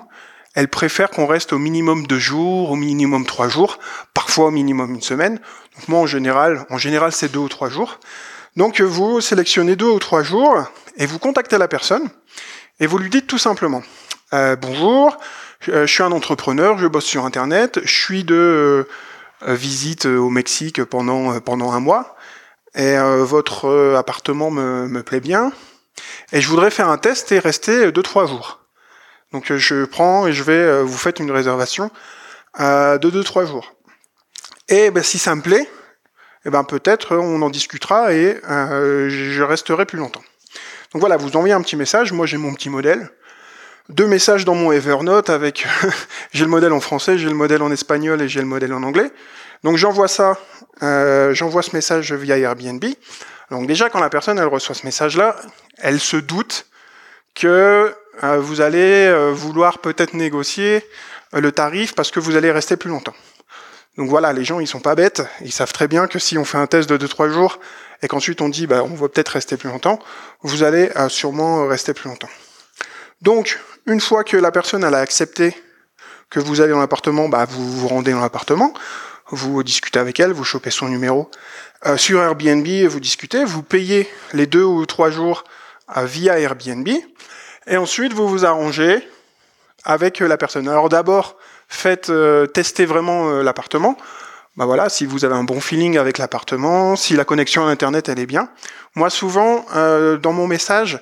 elle 0.58 0.66
préfère 0.66 1.10
qu'on 1.10 1.26
reste 1.26 1.52
au 1.52 1.58
minimum 1.58 2.05
deux 2.08 2.19
jours, 2.19 2.72
au 2.72 2.75
minimum 2.75 3.25
trois 3.26 3.49
jours, 3.49 3.79
parfois 4.12 4.46
au 4.46 4.50
minimum 4.50 4.93
une 4.93 5.03
semaine. 5.03 5.34
Donc 5.77 5.86
moi, 5.86 6.00
en 6.00 6.06
général, 6.06 6.67
en 6.69 6.79
général, 6.79 7.12
c'est 7.12 7.31
deux 7.31 7.38
ou 7.38 7.48
trois 7.48 7.69
jours. 7.69 8.00
Donc 8.56 8.81
vous 8.81 9.20
sélectionnez 9.20 9.77
deux 9.77 9.88
ou 9.88 10.00
trois 10.00 10.24
jours 10.24 10.65
et 10.96 11.06
vous 11.06 11.20
contactez 11.20 11.58
la 11.58 11.69
personne 11.69 12.08
et 12.81 12.88
vous 12.88 12.98
lui 12.98 13.08
dites 13.08 13.29
tout 13.29 13.38
simplement 13.38 13.84
euh, 14.32 14.56
bonjour, 14.56 15.17
je 15.60 15.86
suis 15.86 16.03
un 16.03 16.12
entrepreneur, 16.12 16.79
je 16.79 16.86
bosse 16.86 17.05
sur 17.05 17.24
Internet, 17.24 17.81
je 17.82 18.00
suis 18.00 18.24
de 18.24 18.86
euh, 19.46 19.55
visite 19.55 20.06
au 20.06 20.31
Mexique 20.31 20.82
pendant 20.84 21.41
pendant 21.41 21.72
un 21.72 21.81
mois 21.81 22.17
et 22.74 22.96
votre 22.98 23.94
appartement 23.96 24.50
me, 24.50 24.86
me 24.88 25.03
plaît 25.03 25.20
bien 25.20 25.53
et 26.32 26.41
je 26.41 26.48
voudrais 26.48 26.70
faire 26.70 26.88
un 26.88 26.98
test 26.98 27.32
et 27.32 27.38
rester 27.38 27.91
deux 27.93 28.03
trois 28.03 28.27
jours. 28.27 28.58
Donc 29.32 29.50
euh, 29.50 29.58
je 29.58 29.84
prends 29.84 30.27
et 30.27 30.32
je 30.32 30.43
vais, 30.43 30.53
euh, 30.53 30.82
vous 30.82 30.96
faites 30.96 31.20
une 31.20 31.31
réservation 31.31 31.91
euh, 32.60 32.98
de 32.98 33.10
2-3 33.10 33.46
jours. 33.46 33.74
Et 34.69 34.91
ben, 34.91 35.03
si 35.03 35.19
ça 35.19 35.34
me 35.34 35.43
plaît, 35.43 35.69
eh 36.44 36.50
ben, 36.50 36.65
peut-être 36.65 37.17
on 37.17 37.43
en 37.43 37.50
discutera 37.50 38.12
et 38.12 38.41
je 38.44 39.43
resterai 39.43 39.86
plus 39.86 39.98
longtemps. 39.98 40.22
Donc 40.93 41.00
voilà, 41.00 41.17
vous 41.17 41.36
envoyez 41.36 41.55
un 41.55 41.60
petit 41.60 41.77
message, 41.77 42.12
moi 42.12 42.27
j'ai 42.27 42.38
mon 42.38 42.55
petit 42.55 42.70
modèle, 42.70 43.10
deux 43.89 44.07
messages 44.07 44.45
dans 44.45 44.55
mon 44.55 44.73
Evernote 44.73 45.31
avec 45.31 45.67
j'ai 46.33 46.45
le 46.45 46.51
modèle 46.51 46.73
en 46.73 46.81
français, 46.81 47.19
j'ai 47.19 47.29
le 47.29 47.35
modèle 47.35 47.63
en 47.63 47.71
espagnol 47.71 48.21
et 48.23 48.29
j'ai 48.29 48.41
le 48.41 48.47
modèle 48.47 48.73
en 48.73 48.83
anglais. 48.83 49.11
Donc 49.65 49.77
j'envoie 49.77 50.09
ça, 50.09 50.39
j'envoie 50.81 51.63
ce 51.63 51.75
message 51.75 52.13
via 52.13 52.39
Airbnb. 52.39 52.85
Donc 53.51 53.67
déjà 53.67 53.89
quand 53.89 54.01
la 54.01 54.11
personne 54.11 54.39
elle 54.39 54.47
reçoit 54.47 54.75
ce 54.75 54.85
message-là, 54.85 55.37
elle 55.79 56.01
se 56.01 56.17
doute 56.17 56.67
que 57.35 57.95
euh, 58.25 58.39
vous 58.39 58.61
allez 58.61 59.07
euh, 59.07 59.31
vouloir 59.33 59.79
peut-être 59.79 60.15
négocier 60.15 60.85
euh, 61.35 61.41
le 61.41 61.53
tarif 61.53 61.95
parce 61.95 62.11
que 62.11 62.21
vous 62.21 62.37
allez 62.37 62.51
rester 62.51 62.77
plus 62.77 62.91
longtemps. 62.91 63.15
Donc 63.97 64.11
voilà, 64.11 64.33
les 64.33 64.45
gens 64.45 64.61
ils 64.61 64.67
sont 64.67 64.81
pas 64.81 64.95
bêtes, 64.95 65.23
ils 65.41 65.53
savent 65.53 65.73
très 65.73 65.89
bien 65.89 66.07
que 66.07 66.19
si 66.19 66.37
on 66.39 66.45
fait 66.45 66.59
un 66.59 66.67
test 66.67 66.89
de 66.91 66.97
2-3 67.07 67.31
jours 67.31 67.59
et 68.03 68.09
qu'ensuite 68.09 68.41
on 68.41 68.49
dit 68.49 68.67
bah, 68.67 68.83
on 68.85 68.95
va 68.95 69.09
peut-être 69.09 69.31
rester 69.31 69.57
plus 69.57 69.69
longtemps, 69.69 69.99
vous 70.43 70.63
allez 70.63 70.91
sûrement 71.09 71.67
rester 71.67 71.95
plus 71.95 72.09
longtemps. 72.09 72.29
Donc 73.23 73.59
une 73.89 74.01
fois 74.01 74.23
que 74.23 74.37
la 74.37 74.53
personne 74.53 74.85
a 74.85 74.97
accepté 74.99 75.57
que 76.31 76.41
vous 76.41 76.61
allez 76.61 76.73
dans 76.73 76.79
l'appartement, 76.79 77.29
bah, 77.29 77.47
vous 77.49 77.73
vous 77.73 77.89
rendez 77.89 78.13
dans 78.13 78.21
l'appartement, 78.21 78.75
vous 79.31 79.63
discutez 79.63 79.99
avec 79.99 80.21
elle, 80.21 80.33
vous 80.33 80.45
chopez 80.45 80.71
son 80.71 80.89
numéro 80.89 81.31
sur 81.97 82.21
Airbnb, 82.21 82.67
vous 82.87 83.01
discutez, 83.01 83.45
vous 83.45 83.63
payez 83.63 84.09
les 84.35 84.47
deux 84.47 84.63
ou 84.63 84.85
trois 84.85 85.11
jours 85.11 85.45
via 85.97 86.39
Airbnb. 86.39 86.89
Et 87.67 87.77
ensuite, 87.77 88.13
vous 88.13 88.29
vous 88.29 88.45
arrangez 88.45 89.07
avec 89.85 90.21
la 90.21 90.37
personne. 90.37 90.69
Alors 90.69 90.89
d'abord, 90.89 91.37
faites 91.69 92.13
tester 92.53 92.85
vraiment 92.85 93.43
l'appartement. 93.43 93.97
Bah 94.57 94.67
voilà, 94.67 94.89
si 94.89 95.07
vous 95.07 95.25
avez 95.25 95.35
un 95.35 95.45
bon 95.45 95.61
feeling 95.61 95.97
avec 95.97 96.19
l'appartement, 96.19 96.97
si 96.97 97.15
la 97.15 97.25
connexion 97.25 97.67
à 97.67 97.71
Internet 97.71 98.09
elle 98.09 98.19
est 98.19 98.27
bien. 98.27 98.51
Moi 98.97 99.09
souvent, 99.09 99.65
dans 99.73 100.33
mon 100.33 100.47
message, 100.47 101.01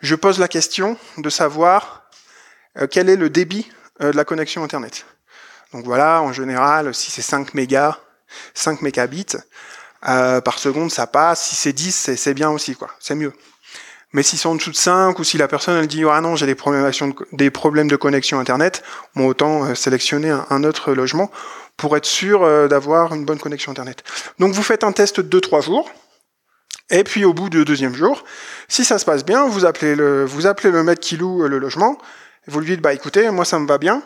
je 0.00 0.14
pose 0.14 0.38
la 0.38 0.48
question 0.48 0.96
de 1.18 1.30
savoir 1.30 2.05
quel 2.90 3.08
est 3.08 3.16
le 3.16 3.30
débit 3.30 3.70
de 4.00 4.10
la 4.10 4.24
connexion 4.24 4.62
Internet? 4.64 5.06
Donc 5.72 5.84
voilà, 5.84 6.22
en 6.22 6.32
général, 6.32 6.94
si 6.94 7.10
c'est 7.10 7.22
5 7.22 7.54
mégas, 7.54 7.98
5 8.54 8.82
mégabits 8.82 9.36
euh, 10.08 10.40
par 10.40 10.58
seconde, 10.58 10.90
ça 10.90 11.06
passe. 11.06 11.48
Si 11.48 11.56
c'est 11.56 11.72
10, 11.72 12.14
c'est 12.16 12.34
bien 12.34 12.50
aussi, 12.50 12.76
quoi. 12.76 12.90
C'est 13.00 13.14
mieux. 13.14 13.32
Mais 14.12 14.22
si 14.22 14.36
c'est 14.36 14.46
en 14.46 14.54
dessous 14.54 14.70
de 14.70 14.76
5 14.76 15.18
ou 15.18 15.24
si 15.24 15.36
la 15.36 15.48
personne 15.48 15.76
elle 15.76 15.88
dit 15.88 16.04
ah 16.10 16.20
non 16.20 16.36
j'ai 16.36 16.46
des 16.46 16.54
problèmes 16.54 17.88
de, 17.88 17.96
connexion 17.96 18.38
internet, 18.38 18.82
bon 19.14 19.26
autant 19.26 19.64
euh, 19.64 19.74
sélectionner 19.74 20.30
un, 20.48 20.64
autre 20.64 20.94
logement 20.94 21.30
pour 21.76 21.96
être 21.96 22.06
sûr 22.06 22.42
euh, 22.44 22.68
d'avoir 22.68 23.12
une 23.12 23.24
bonne 23.24 23.40
connexion 23.40 23.72
internet. 23.72 24.04
Donc 24.38 24.54
vous 24.54 24.62
faites 24.62 24.84
un 24.84 24.92
test 24.92 25.20
de 25.20 25.40
2-3 25.40 25.64
jours. 25.64 25.90
Et 26.88 27.02
puis 27.02 27.24
au 27.24 27.34
bout 27.34 27.50
du 27.50 27.64
deuxième 27.64 27.94
jour, 27.94 28.24
si 28.68 28.84
ça 28.84 28.98
se 28.98 29.04
passe 29.04 29.24
bien, 29.24 29.48
vous 29.48 29.64
appelez 29.64 29.96
le, 29.96 30.24
vous 30.24 30.46
appelez 30.46 30.96
qui 30.96 31.16
loue 31.16 31.42
le 31.42 31.58
logement, 31.58 31.98
vous 32.46 32.60
lui 32.60 32.66
dites 32.66 32.80
bah 32.80 32.94
écoutez, 32.94 33.30
moi 33.30 33.44
ça 33.44 33.58
me 33.58 33.66
va 33.66 33.78
bien, 33.78 34.02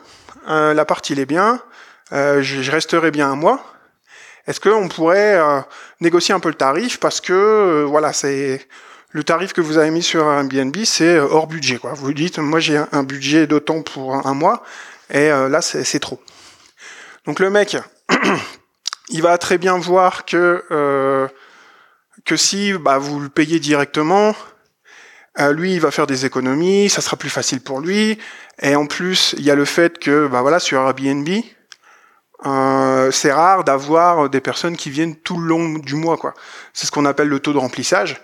euh, 0.48 0.72
l'appart 0.74 1.08
il 1.10 1.20
est 1.20 1.26
bien, 1.26 1.60
euh, 2.12 2.42
je, 2.42 2.70
resterai 2.70 3.10
bien 3.10 3.30
un 3.30 3.36
mois. 3.36 3.62
Est-ce 4.46 4.60
qu'on 4.60 4.88
pourrait 4.88 5.36
euh, 5.36 5.60
négocier 6.00 6.34
un 6.34 6.40
peu 6.40 6.48
le 6.48 6.54
tarif? 6.54 6.98
Parce 6.98 7.20
que 7.20 7.32
euh, 7.32 7.84
voilà 7.84 8.12
c'est 8.12 8.66
le 9.10 9.24
tarif 9.24 9.52
que 9.52 9.60
vous 9.60 9.78
avez 9.78 9.90
mis 9.90 10.02
sur 10.02 10.24
Airbnb 10.24 10.76
c'est 10.84 11.18
hors 11.18 11.46
budget 11.46 11.78
quoi. 11.78 11.92
Vous 11.92 12.12
dites 12.12 12.38
moi 12.38 12.60
j'ai 12.60 12.80
un 12.92 13.02
budget 13.02 13.46
d'autant 13.46 13.82
pour 13.82 14.26
un, 14.26 14.34
mois 14.34 14.62
et 15.10 15.28
là 15.28 15.60
c'est 15.60 16.00
trop. 16.00 16.20
Donc 17.26 17.40
le 17.40 17.50
mec 17.50 17.76
il 19.08 19.22
va 19.22 19.36
très 19.38 19.58
bien 19.58 19.76
voir 19.76 20.24
que 20.24 21.28
que 22.24 22.36
si 22.36 22.72
bah, 22.74 22.98
vous 22.98 23.20
le 23.20 23.28
payez 23.28 23.58
directement, 23.58 24.34
euh, 25.38 25.52
lui, 25.52 25.74
il 25.74 25.80
va 25.80 25.90
faire 25.90 26.06
des 26.06 26.26
économies, 26.26 26.88
ça 26.88 27.00
sera 27.00 27.16
plus 27.16 27.30
facile 27.30 27.60
pour 27.60 27.80
lui. 27.80 28.18
Et 28.62 28.74
en 28.74 28.86
plus, 28.86 29.34
il 29.38 29.44
y 29.44 29.50
a 29.50 29.54
le 29.54 29.64
fait 29.64 29.98
que, 29.98 30.26
bah 30.26 30.42
voilà, 30.42 30.58
sur 30.58 30.80
Airbnb, 30.80 31.28
euh, 32.46 33.10
c'est 33.10 33.32
rare 33.32 33.64
d'avoir 33.64 34.28
des 34.28 34.40
personnes 34.40 34.76
qui 34.76 34.90
viennent 34.90 35.16
tout 35.16 35.38
le 35.38 35.46
long 35.46 35.78
du 35.78 35.94
mois, 35.94 36.16
quoi. 36.16 36.34
C'est 36.72 36.86
ce 36.86 36.90
qu'on 36.90 37.04
appelle 37.04 37.28
le 37.28 37.38
taux 37.38 37.52
de 37.52 37.58
remplissage. 37.58 38.20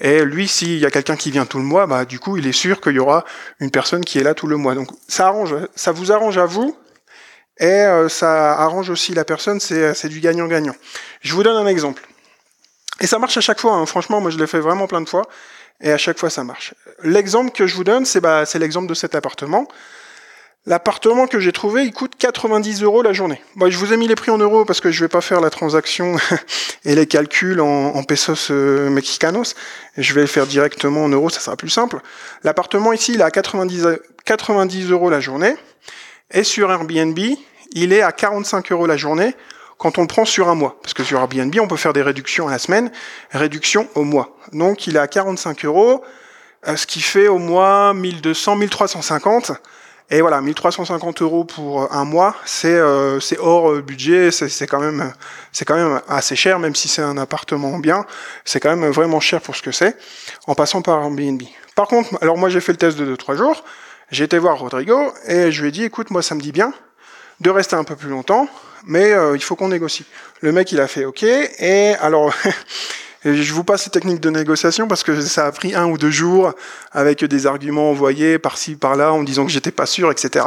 Et 0.00 0.24
lui, 0.24 0.48
s'il 0.48 0.78
y 0.78 0.86
a 0.86 0.90
quelqu'un 0.90 1.16
qui 1.16 1.30
vient 1.30 1.46
tout 1.46 1.58
le 1.58 1.64
mois, 1.64 1.86
bah 1.86 2.04
du 2.04 2.18
coup, 2.18 2.36
il 2.36 2.46
est 2.46 2.52
sûr 2.52 2.80
qu'il 2.80 2.94
y 2.94 2.98
aura 2.98 3.24
une 3.60 3.70
personne 3.70 4.04
qui 4.04 4.18
est 4.18 4.22
là 4.22 4.34
tout 4.34 4.46
le 4.46 4.56
mois. 4.56 4.74
Donc, 4.74 4.88
ça 5.08 5.26
arrange, 5.28 5.54
ça 5.74 5.92
vous 5.92 6.12
arrange 6.12 6.38
à 6.38 6.46
vous, 6.46 6.76
et 7.58 7.66
euh, 7.66 8.08
ça 8.08 8.58
arrange 8.58 8.90
aussi 8.90 9.14
la 9.14 9.24
personne. 9.24 9.60
C'est 9.60 10.08
du 10.08 10.20
gagnant-gagnant. 10.20 10.74
Je 11.20 11.34
vous 11.34 11.42
donne 11.42 11.56
un 11.56 11.66
exemple. 11.66 12.02
Et 13.00 13.06
ça 13.06 13.18
marche 13.18 13.36
à 13.36 13.40
chaque 13.40 13.60
fois. 13.60 13.74
Hein. 13.74 13.86
Franchement, 13.86 14.20
moi, 14.20 14.30
je 14.30 14.38
l'ai 14.38 14.46
fait 14.46 14.60
vraiment 14.60 14.86
plein 14.86 15.00
de 15.00 15.08
fois 15.08 15.26
et 15.82 15.92
à 15.92 15.98
chaque 15.98 16.18
fois 16.18 16.30
ça 16.30 16.44
marche. 16.44 16.74
L'exemple 17.02 17.50
que 17.50 17.66
je 17.66 17.74
vous 17.74 17.84
donne, 17.84 18.04
c'est 18.04 18.20
bah, 18.20 18.44
l'exemple 18.54 18.88
de 18.88 18.94
cet 18.94 19.14
appartement. 19.14 19.68
L'appartement 20.64 21.26
que 21.26 21.40
j'ai 21.40 21.50
trouvé, 21.50 21.82
il 21.82 21.92
coûte 21.92 22.12
90 22.16 22.84
euros 22.84 23.02
la 23.02 23.12
journée. 23.12 23.42
Moi, 23.56 23.68
je 23.68 23.76
vous 23.78 23.92
ai 23.92 23.96
mis 23.96 24.06
les 24.06 24.14
prix 24.14 24.30
en 24.30 24.38
euros 24.38 24.64
parce 24.64 24.80
que 24.80 24.92
je 24.92 25.02
vais 25.02 25.08
pas 25.08 25.20
faire 25.20 25.40
la 25.40 25.50
transaction 25.50 26.16
et 26.84 26.94
les 26.94 27.06
calculs 27.06 27.60
en, 27.60 28.00
pesos 28.04 28.52
euh, 28.52 28.88
mexicanos. 28.88 29.56
je 29.98 30.14
vais 30.14 30.20
le 30.20 30.28
faire 30.28 30.46
directement 30.46 31.02
en 31.02 31.08
euros, 31.08 31.30
ça 31.30 31.40
sera 31.40 31.56
plus 31.56 31.68
simple. 31.68 31.98
L'appartement 32.44 32.92
ici, 32.92 33.14
il 33.14 33.20
est 33.20 33.24
à 33.24 33.32
90, 33.32 33.88
90 34.24 34.90
euros 34.92 35.10
la 35.10 35.18
journée. 35.18 35.56
Et 36.30 36.44
sur 36.44 36.70
Airbnb, 36.70 37.18
il 37.72 37.92
est 37.92 38.02
à 38.02 38.12
45 38.12 38.70
euros 38.70 38.86
la 38.86 38.96
journée 38.96 39.34
quand 39.82 39.98
on 39.98 40.02
le 40.02 40.06
prend 40.06 40.24
sur 40.24 40.48
un 40.48 40.54
mois. 40.54 40.78
Parce 40.80 40.94
que 40.94 41.02
sur 41.02 41.18
Airbnb, 41.18 41.52
on 41.60 41.66
peut 41.66 41.76
faire 41.76 41.92
des 41.92 42.02
réductions 42.02 42.46
à 42.46 42.52
la 42.52 42.60
semaine, 42.60 42.92
réduction 43.32 43.88
au 43.96 44.04
mois. 44.04 44.36
Donc 44.52 44.86
il 44.86 44.94
est 44.94 45.00
à 45.00 45.08
45 45.08 45.64
euros, 45.64 46.04
euh, 46.68 46.76
ce 46.76 46.86
qui 46.86 47.00
fait 47.00 47.26
au 47.26 47.38
mois 47.38 47.92
1200, 47.92 48.54
1350. 48.54 49.50
Et 50.10 50.20
voilà, 50.20 50.40
1350 50.40 51.22
euros 51.22 51.42
pour 51.42 51.92
un 51.92 52.04
mois, 52.04 52.36
c'est 52.44 52.76
euh, 52.76 53.18
hors 53.40 53.72
euh, 53.72 53.82
budget, 53.82 54.30
c'est 54.30 54.68
quand 54.68 54.78
même 54.78 55.12
c'est 55.50 55.64
quand 55.64 55.74
même 55.74 56.00
assez 56.06 56.36
cher, 56.36 56.60
même 56.60 56.76
si 56.76 56.86
c'est 56.86 57.02
un 57.02 57.18
appartement 57.18 57.78
bien, 57.80 58.06
c'est 58.44 58.60
quand 58.60 58.76
même 58.76 58.88
vraiment 58.90 59.18
cher 59.18 59.40
pour 59.40 59.56
ce 59.56 59.62
que 59.62 59.72
c'est, 59.72 59.96
en 60.46 60.54
passant 60.54 60.82
par 60.82 61.02
Airbnb. 61.02 61.42
Par 61.74 61.88
contre, 61.88 62.10
alors 62.20 62.38
moi 62.38 62.50
j'ai 62.50 62.60
fait 62.60 62.72
le 62.72 62.78
test 62.78 62.98
de 62.98 63.16
2-3 63.16 63.36
jours, 63.36 63.64
j'ai 64.12 64.24
été 64.24 64.38
voir 64.38 64.58
Rodrigo 64.60 65.12
et 65.26 65.50
je 65.50 65.62
lui 65.62 65.70
ai 65.70 65.72
dit, 65.72 65.82
écoute, 65.82 66.10
moi 66.10 66.22
ça 66.22 66.36
me 66.36 66.40
dit 66.40 66.52
bien 66.52 66.72
de 67.40 67.50
rester 67.50 67.74
un 67.74 67.84
peu 67.84 67.96
plus 67.96 68.10
longtemps, 68.10 68.48
mais 68.86 69.12
euh, 69.12 69.36
il 69.36 69.42
faut 69.42 69.56
qu'on 69.56 69.68
négocie. 69.68 70.04
Le 70.40 70.52
mec, 70.52 70.72
il 70.72 70.80
a 70.80 70.88
fait 70.88 71.04
OK, 71.04 71.22
et 71.22 71.94
alors, 72.00 72.32
je 73.24 73.52
vous 73.52 73.64
passe 73.64 73.84
ces 73.84 73.90
techniques 73.90 74.20
de 74.20 74.30
négociation 74.30 74.88
parce 74.88 75.02
que 75.02 75.20
ça 75.20 75.46
a 75.46 75.52
pris 75.52 75.74
un 75.74 75.86
ou 75.86 75.98
deux 75.98 76.10
jours 76.10 76.52
avec 76.92 77.24
des 77.24 77.46
arguments 77.46 77.90
envoyés 77.90 78.38
par-ci, 78.38 78.74
par-là, 78.74 79.12
en 79.12 79.22
disant 79.22 79.44
que 79.44 79.52
j'étais 79.52 79.70
pas 79.70 79.86
sûr, 79.86 80.10
etc. 80.10 80.46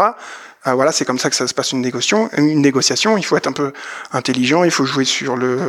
Euh, 0.68 0.74
voilà, 0.74 0.92
c'est 0.92 1.06
comme 1.06 1.20
ça 1.20 1.30
que 1.30 1.36
ça 1.36 1.48
se 1.48 1.54
passe 1.54 1.72
une 1.72 1.82
négociation. 1.82 2.30
Une 2.38 2.62
négociation, 2.62 3.18
il 3.18 3.26
faut 3.26 3.38
être 3.38 3.48
un 3.48 3.54
peu 3.54 3.72
intelligent, 4.12 4.64
il 4.64 4.72
faut 4.72 4.86
jouer 4.86 5.06
sur 5.06 5.36
le, 5.36 5.60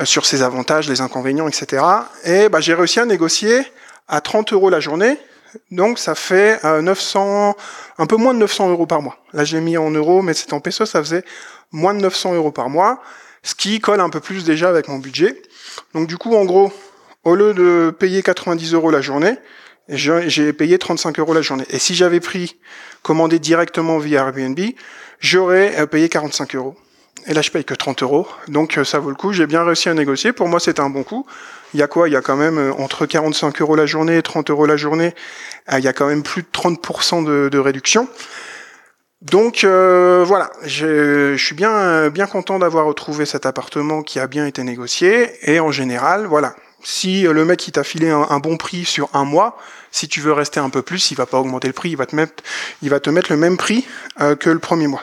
euh, 0.00 0.04
sur 0.04 0.24
ses 0.24 0.42
avantages, 0.42 0.88
les 0.88 1.00
inconvénients, 1.00 1.48
etc. 1.48 1.84
Et 2.24 2.48
bah, 2.48 2.60
j'ai 2.60 2.74
réussi 2.74 2.98
à 2.98 3.04
négocier 3.04 3.62
à 4.08 4.20
30 4.20 4.52
euros 4.52 4.70
la 4.70 4.80
journée, 4.80 5.18
donc 5.70 5.98
ça 5.98 6.14
fait 6.14 6.62
900, 6.64 7.56
un 7.98 8.06
peu 8.06 8.16
moins 8.16 8.34
de 8.34 8.38
900 8.38 8.70
euros 8.70 8.86
par 8.86 9.02
mois. 9.02 9.18
Là 9.32 9.44
j'ai 9.44 9.60
mis 9.60 9.76
en 9.76 9.90
euros, 9.90 10.22
mais 10.22 10.34
c'est 10.34 10.52
en 10.52 10.60
pesos, 10.60 10.86
ça 10.86 11.00
faisait 11.00 11.24
moins 11.72 11.94
de 11.94 12.00
900 12.00 12.34
euros 12.34 12.52
par 12.52 12.68
mois, 12.68 13.02
ce 13.42 13.54
qui 13.54 13.80
colle 13.80 14.00
un 14.00 14.10
peu 14.10 14.20
plus 14.20 14.44
déjà 14.44 14.68
avec 14.68 14.88
mon 14.88 14.98
budget. 14.98 15.42
Donc 15.94 16.08
du 16.08 16.16
coup, 16.16 16.34
en 16.34 16.44
gros, 16.44 16.72
au 17.24 17.34
lieu 17.34 17.54
de 17.54 17.94
payer 17.98 18.22
90 18.22 18.74
euros 18.74 18.90
la 18.90 19.00
journée, 19.00 19.36
j'ai 19.88 20.52
payé 20.52 20.78
35 20.78 21.18
euros 21.18 21.34
la 21.34 21.42
journée. 21.42 21.64
Et 21.70 21.78
si 21.78 21.94
j'avais 21.94 22.20
pris, 22.20 22.56
commandé 23.02 23.38
directement 23.38 23.98
via 23.98 24.20
Airbnb, 24.20 24.58
j'aurais 25.20 25.78
euh, 25.78 25.86
payé 25.86 26.08
45 26.08 26.56
euros. 26.56 26.76
Et 27.26 27.34
là, 27.34 27.42
je 27.42 27.50
paye 27.50 27.64
que 27.64 27.74
30 27.74 28.02
euros. 28.02 28.26
Donc, 28.48 28.78
euh, 28.78 28.84
ça 28.84 28.98
vaut 28.98 29.10
le 29.10 29.16
coup. 29.16 29.32
J'ai 29.32 29.46
bien 29.46 29.64
réussi 29.64 29.88
à 29.88 29.94
négocier. 29.94 30.32
Pour 30.32 30.48
moi, 30.48 30.60
c'est 30.60 30.80
un 30.80 30.90
bon 30.90 31.02
coup. 31.02 31.26
Il 31.74 31.80
y 31.80 31.82
a 31.82 31.86
quoi? 31.86 32.08
Il 32.08 32.12
y 32.12 32.16
a 32.16 32.22
quand 32.22 32.36
même 32.36 32.58
euh, 32.58 32.72
entre 32.74 33.06
45 33.06 33.60
euros 33.60 33.76
la 33.76 33.86
journée 33.86 34.16
et 34.16 34.22
30 34.22 34.50
euros 34.50 34.66
la 34.66 34.76
journée. 34.76 35.14
Il 35.72 35.84
y 35.84 35.88
a 35.88 35.92
quand 35.92 36.06
même 36.06 36.22
plus 36.22 36.42
de 36.42 36.48
30% 36.52 37.24
de, 37.50 37.58
réduction. 37.58 38.08
Donc 39.22 39.64
euh, 39.64 40.24
voilà, 40.26 40.50
je, 40.64 41.34
suis 41.36 41.54
bien 41.54 42.10
bien 42.10 42.26
content 42.26 42.58
d'avoir 42.58 42.84
retrouvé 42.84 43.26
cet 43.26 43.46
appartement 43.46 44.02
qui 44.02 44.20
a 44.20 44.26
bien 44.26 44.46
été 44.46 44.62
négocié 44.62 45.30
et 45.42 45.58
en 45.58 45.72
général, 45.72 46.26
voilà, 46.26 46.54
si 46.86 47.22
le 47.22 47.44
mec 47.44 47.66
il 47.66 47.72
t'a 47.72 47.82
filé 47.82 48.10
un, 48.10 48.38
bon 48.38 48.56
prix 48.56 48.84
sur 48.84 49.08
un 49.12 49.24
mois, 49.24 49.58
si 49.90 50.06
tu 50.06 50.20
veux 50.20 50.32
rester 50.32 50.60
un 50.60 50.70
peu 50.70 50.82
plus, 50.82 51.10
il 51.10 51.16
va 51.16 51.26
pas 51.26 51.38
augmenter 51.38 51.66
le 51.66 51.72
prix, 51.72 51.90
il 51.90 51.96
va 51.96 52.06
te 52.06 52.14
mettre 52.14 52.44
il 52.80 52.90
va 52.90 53.00
te 53.00 53.10
mettre 53.10 53.32
le 53.32 53.36
même 53.36 53.56
prix 53.56 53.84
euh, 54.20 54.36
que 54.36 54.50
le 54.50 54.60
premier 54.60 54.86
mois. 54.86 55.02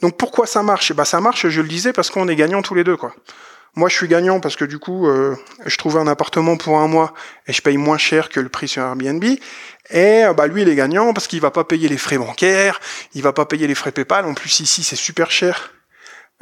Donc 0.00 0.16
pourquoi 0.16 0.46
ça 0.46 0.62
marche? 0.62 0.94
Bah 0.94 1.04
ça 1.04 1.20
marche, 1.20 1.46
je 1.48 1.60
le 1.60 1.68
disais 1.68 1.92
parce 1.92 2.08
qu'on 2.08 2.28
est 2.28 2.36
gagnant 2.36 2.62
tous 2.62 2.74
les 2.74 2.82
deux 2.82 2.96
quoi. 2.96 3.14
Moi, 3.78 3.88
je 3.88 3.94
suis 3.94 4.08
gagnant 4.08 4.40
parce 4.40 4.56
que 4.56 4.64
du 4.64 4.80
coup, 4.80 5.06
euh, 5.06 5.36
je 5.64 5.76
trouve 5.76 5.98
un 5.98 6.08
appartement 6.08 6.56
pour 6.56 6.80
un 6.80 6.88
mois 6.88 7.14
et 7.46 7.52
je 7.52 7.62
paye 7.62 7.76
moins 7.76 7.96
cher 7.96 8.28
que 8.28 8.40
le 8.40 8.48
prix 8.48 8.66
sur 8.66 8.82
Airbnb. 8.82 9.22
Et 9.22 9.38
euh, 10.24 10.32
bah, 10.32 10.48
lui, 10.48 10.62
il 10.62 10.68
est 10.68 10.74
gagnant 10.74 11.12
parce 11.12 11.28
qu'il 11.28 11.40
va 11.40 11.52
pas 11.52 11.62
payer 11.62 11.88
les 11.88 11.96
frais 11.96 12.18
bancaires, 12.18 12.80
il 13.14 13.22
va 13.22 13.32
pas 13.32 13.46
payer 13.46 13.68
les 13.68 13.76
frais 13.76 13.92
PayPal. 13.92 14.24
En 14.24 14.34
plus, 14.34 14.58
ici, 14.58 14.82
c'est 14.82 14.96
super 14.96 15.30
cher 15.30 15.70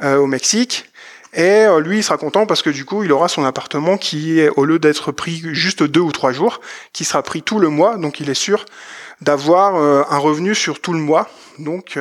euh, 0.01 0.17
au 0.17 0.25
Mexique. 0.25 0.89
Et 1.35 1.43
euh, 1.43 1.79
lui, 1.79 1.97
il 1.97 2.03
sera 2.03 2.17
content 2.17 2.47
parce 2.47 2.63
que 2.63 2.71
du 2.71 2.85
coup, 2.85 3.03
il 3.03 3.11
aura 3.11 3.27
son 3.27 3.45
appartement 3.45 3.99
qui, 3.99 4.41
au 4.55 4.65
lieu 4.65 4.79
d'être 4.79 5.11
pris 5.11 5.43
juste 5.53 5.83
deux 5.83 5.99
ou 5.99 6.11
trois 6.11 6.31
jours, 6.31 6.59
qui 6.91 7.05
sera 7.05 7.21
pris 7.21 7.43
tout 7.43 7.59
le 7.59 7.69
mois. 7.69 7.97
Donc, 7.97 8.19
il 8.19 8.31
est 8.31 8.33
sûr 8.33 8.65
d'avoir 9.21 9.75
un 9.75 10.17
revenu 10.17 10.55
sur 10.55 10.81
tout 10.81 10.93
le 10.93 10.99
mois. 10.99 11.29
Donc, 11.59 11.99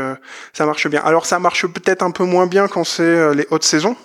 ça 0.55 0.65
marche 0.65 0.89
bien. 0.89 1.03
Alors, 1.05 1.27
ça 1.27 1.39
marche 1.39 1.67
peut-être 1.67 2.03
un 2.03 2.11
peu 2.11 2.25
moins 2.25 2.47
bien 2.47 2.69
quand 2.69 2.85
c'est 2.85 3.35
les 3.35 3.47
hautes 3.51 3.65
saisons. 3.65 3.97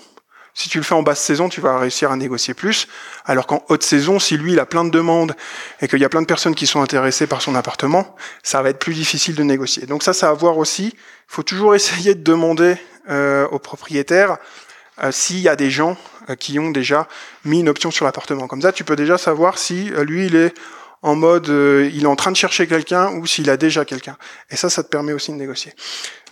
Si 0.53 0.69
tu 0.69 0.77
le 0.77 0.83
fais 0.83 0.95
en 0.95 1.01
basse 1.01 1.21
saison, 1.21 1.49
tu 1.49 1.61
vas 1.61 1.77
réussir 1.77 2.11
à 2.11 2.15
négocier 2.15 2.53
plus. 2.53 2.87
Alors 3.25 3.47
qu'en 3.47 3.63
haute 3.69 3.83
saison, 3.83 4.19
si 4.19 4.37
lui, 4.37 4.53
il 4.53 4.59
a 4.59 4.65
plein 4.65 4.83
de 4.83 4.89
demandes 4.89 5.33
et 5.81 5.87
qu'il 5.87 5.99
y 5.99 6.05
a 6.05 6.09
plein 6.09 6.21
de 6.21 6.27
personnes 6.27 6.55
qui 6.55 6.67
sont 6.67 6.81
intéressées 6.81 7.27
par 7.27 7.41
son 7.41 7.55
appartement, 7.55 8.15
ça 8.43 8.61
va 8.61 8.69
être 8.69 8.79
plus 8.79 8.93
difficile 8.93 9.35
de 9.35 9.43
négocier. 9.43 9.85
Donc 9.85 10.03
ça, 10.03 10.13
ça 10.13 10.27
va 10.27 10.33
voir 10.33 10.57
aussi. 10.57 10.93
Il 10.93 11.33
faut 11.33 11.43
toujours 11.43 11.73
essayer 11.75 12.15
de 12.15 12.23
demander 12.23 12.75
euh, 13.09 13.47
aux 13.47 13.59
propriétaires 13.59 14.37
euh, 15.01 15.11
s'il 15.11 15.39
y 15.39 15.49
a 15.49 15.55
des 15.55 15.71
gens 15.71 15.97
euh, 16.29 16.35
qui 16.35 16.59
ont 16.59 16.69
déjà 16.69 17.07
mis 17.45 17.61
une 17.61 17.69
option 17.69 17.89
sur 17.89 18.05
l'appartement. 18.05 18.47
Comme 18.47 18.61
ça, 18.61 18.73
tu 18.73 18.83
peux 18.83 18.97
déjà 18.97 19.17
savoir 19.17 19.57
si 19.57 19.85
lui, 20.01 20.27
il 20.27 20.35
est 20.35 20.53
en 21.01 21.15
mode, 21.15 21.47
il 21.47 22.03
est 22.03 22.07
en 22.07 22.15
train 22.15 22.29
de 22.29 22.37
chercher 22.37 22.67
quelqu'un 22.67 23.11
ou 23.13 23.25
s'il 23.25 23.49
a 23.49 23.57
déjà 23.57 23.85
quelqu'un. 23.85 24.17
Et 24.51 24.55
ça, 24.55 24.69
ça 24.69 24.83
te 24.83 24.89
permet 24.89 25.13
aussi 25.13 25.31
de 25.31 25.37
négocier. 25.37 25.73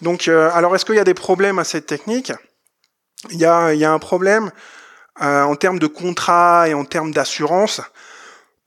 Donc, 0.04 0.28
alors, 0.28 0.76
est-ce 0.76 0.86
qu'il 0.86 0.94
y 0.94 1.00
a 1.00 1.04
des 1.04 1.16
problèmes 1.16 1.58
à 1.58 1.64
cette 1.64 1.88
technique? 1.88 2.32
Il 3.32 3.38
y 3.38 3.46
a, 3.46 3.74
y 3.74 3.86
a, 3.86 3.92
un 3.92 4.00
problème 4.00 4.52
euh, 5.22 5.44
en 5.44 5.56
termes 5.56 5.80
de 5.80 5.88
contrat 5.88 6.70
et 6.70 6.74
en 6.74 6.86
termes 6.86 7.12
d'assurance. 7.12 7.82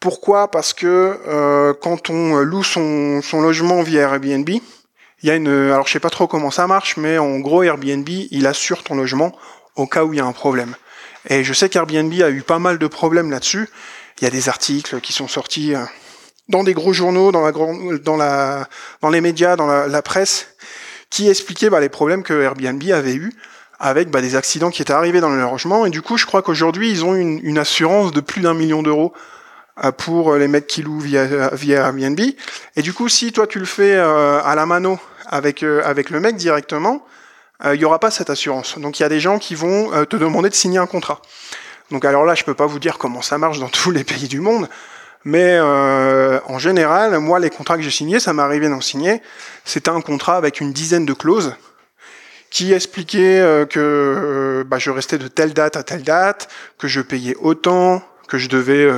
Pourquoi? 0.01 0.51
Parce 0.51 0.73
que 0.73 1.19
euh, 1.27 1.75
quand 1.81 2.11
on 2.11 2.37
loue 2.37 2.65
son, 2.65 3.23
son, 3.23 3.41
logement 3.41 3.83
via 3.83 4.03
Airbnb, 4.03 4.49
il 4.49 5.29
y 5.29 5.31
a 5.31 5.37
une, 5.37 5.49
alors 5.49 5.87
je 5.87 5.93
sais 5.93 6.01
pas 6.01 6.11
trop 6.11 6.27
comment 6.27 6.51
ça 6.51 6.67
marche, 6.67 6.97
mais 6.97 7.19
en 7.19 7.39
gros 7.39 7.63
Airbnb, 7.63 8.09
il 8.09 8.47
assure 8.47 8.83
ton 8.83 8.97
logement 8.97 9.33
au 9.77 9.87
cas 9.87 10.05
où 10.05 10.13
il 10.13 10.19
y 10.19 10.21
a 10.21 10.27
un 10.27 10.33
problème. 10.33 10.75
Et 11.29 11.45
je 11.45 11.53
sais 11.53 11.69
qu'Airbnb 11.69 12.13
a 12.21 12.31
eu 12.31 12.43
pas 12.43 12.59
mal 12.59 12.79
de 12.79 12.87
problèmes 12.87 13.31
là-dessus. 13.31 13.69
Il 14.21 14.25
y 14.25 14.27
a 14.27 14.31
des 14.31 14.49
articles 14.49 15.01
qui 15.01 15.13
sont 15.13 15.29
sortis 15.29 15.75
euh, 15.75 15.85
dans 16.49 16.65
des 16.65 16.75
gros 16.75 16.93
journaux, 16.93 17.33
dans 17.33 17.43
la, 17.43 17.53
dans 17.53 18.17
la, 18.17 18.69
dans 19.01 19.09
les 19.09 19.21
médias, 19.21 19.57
dans 19.57 19.67
la, 19.67 20.03
presse, 20.03 20.49
qui 21.11 21.29
expliquaient 21.29 21.71
bah, 21.71 21.81
les 21.81 21.89
problèmes 21.89 22.23
que 22.23 22.43
Airbnb 22.43 22.83
avait 22.91 23.15
eu 23.15 23.33
avec 23.83 24.11
bah, 24.11 24.23
des 24.23 24.37
accidents 24.37 24.71
qui 24.71 24.81
étaient 24.81 24.93
arrivés 24.93 25.21
dans 25.21 25.29
le 25.29 25.41
logement. 25.41 25.85
Et 25.85 25.91
du 25.91 26.01
coup, 26.01 26.17
je 26.17 26.25
crois 26.25 26.41
qu'aujourd'hui, 26.41 26.91
ils 26.91 27.05
ont 27.05 27.15
une, 27.15 27.59
assurance 27.59 28.13
de 28.13 28.21
plus 28.21 28.41
d'un 28.41 28.55
million 28.55 28.83
d'euros 28.83 29.13
euh, 29.85 29.93
pour 29.93 30.35
les 30.37 30.49
mecs 30.49 30.67
qui 30.67 30.83
louent 30.83 31.01
via, 31.01 31.51
via 31.53 31.81
Airbnb. 31.87 32.21
Et 32.77 32.83
du 32.83 32.93
coup, 32.95 33.09
si 33.09 33.33
toi 33.33 33.47
tu 33.47 33.59
le 33.59 33.67
fais 33.67 33.97
euh, 33.97 34.41
à 34.43 34.55
la 34.55 34.65
mano 34.65 34.99
avec, 35.27 35.63
avec 35.63 36.11
le 36.11 36.21
mec 36.21 36.37
directement, 36.37 37.05
il 37.65 37.79
n'y 37.79 37.85
aura 37.85 38.01
pas 38.01 38.11
cette 38.11 38.29
assurance. 38.29 38.77
Donc 38.79 38.99
il 38.99 39.03
y 39.03 39.07
a 39.07 39.09
des 39.09 39.21
gens 39.21 39.39
qui 39.39 39.55
vont 39.55 40.05
te 40.07 40.17
demander 40.17 40.49
de 40.49 40.55
signer 40.55 40.79
un 40.79 40.87
contrat. 40.87 41.23
Donc 41.93 42.05
alors 42.05 42.25
là, 42.25 42.35
je 42.35 42.43
peux 42.43 42.55
pas 42.55 42.67
vous 42.67 42.81
dire 42.81 42.99
comment 42.99 43.23
ça 43.23 43.39
marche 43.39 43.61
dans 43.61 43.69
tous 43.83 43.93
les 43.93 44.03
pays 44.03 44.27
du 44.27 44.41
monde, 44.41 44.69
mais 45.25 45.57
euh, 45.61 46.41
en 46.47 46.59
général, 46.59 47.19
moi, 47.19 47.39
les 47.39 47.51
contrats 47.51 47.77
que 47.77 47.83
j'ai 47.83 47.91
signés, 47.91 48.19
ça 48.19 48.33
m'est 48.33 48.43
arrivé 48.43 48.69
d'en 48.69 48.81
signer. 48.81 49.23
C'était 49.65 49.91
un 49.91 50.01
contrat 50.01 50.37
avec 50.37 50.61
une 50.61 50.73
dizaine 50.73 51.07
de 51.07 51.13
clauses 51.13 51.55
qui 52.53 52.73
expliquait 52.73 53.41
euh, 53.41 53.67
que 53.67 53.81
euh, 53.81 54.65
bah, 54.65 54.79
je 54.79 54.91
restais 54.91 55.19
de 55.19 55.27
telle 55.27 55.55
date 55.55 55.77
à 55.77 55.83
telle 55.83 56.03
date, 56.03 56.49
que 56.79 56.87
je 56.87 57.01
payais 57.01 57.35
autant, 57.41 58.03
que 58.29 58.39
je 58.39 58.49
devais 58.49 58.89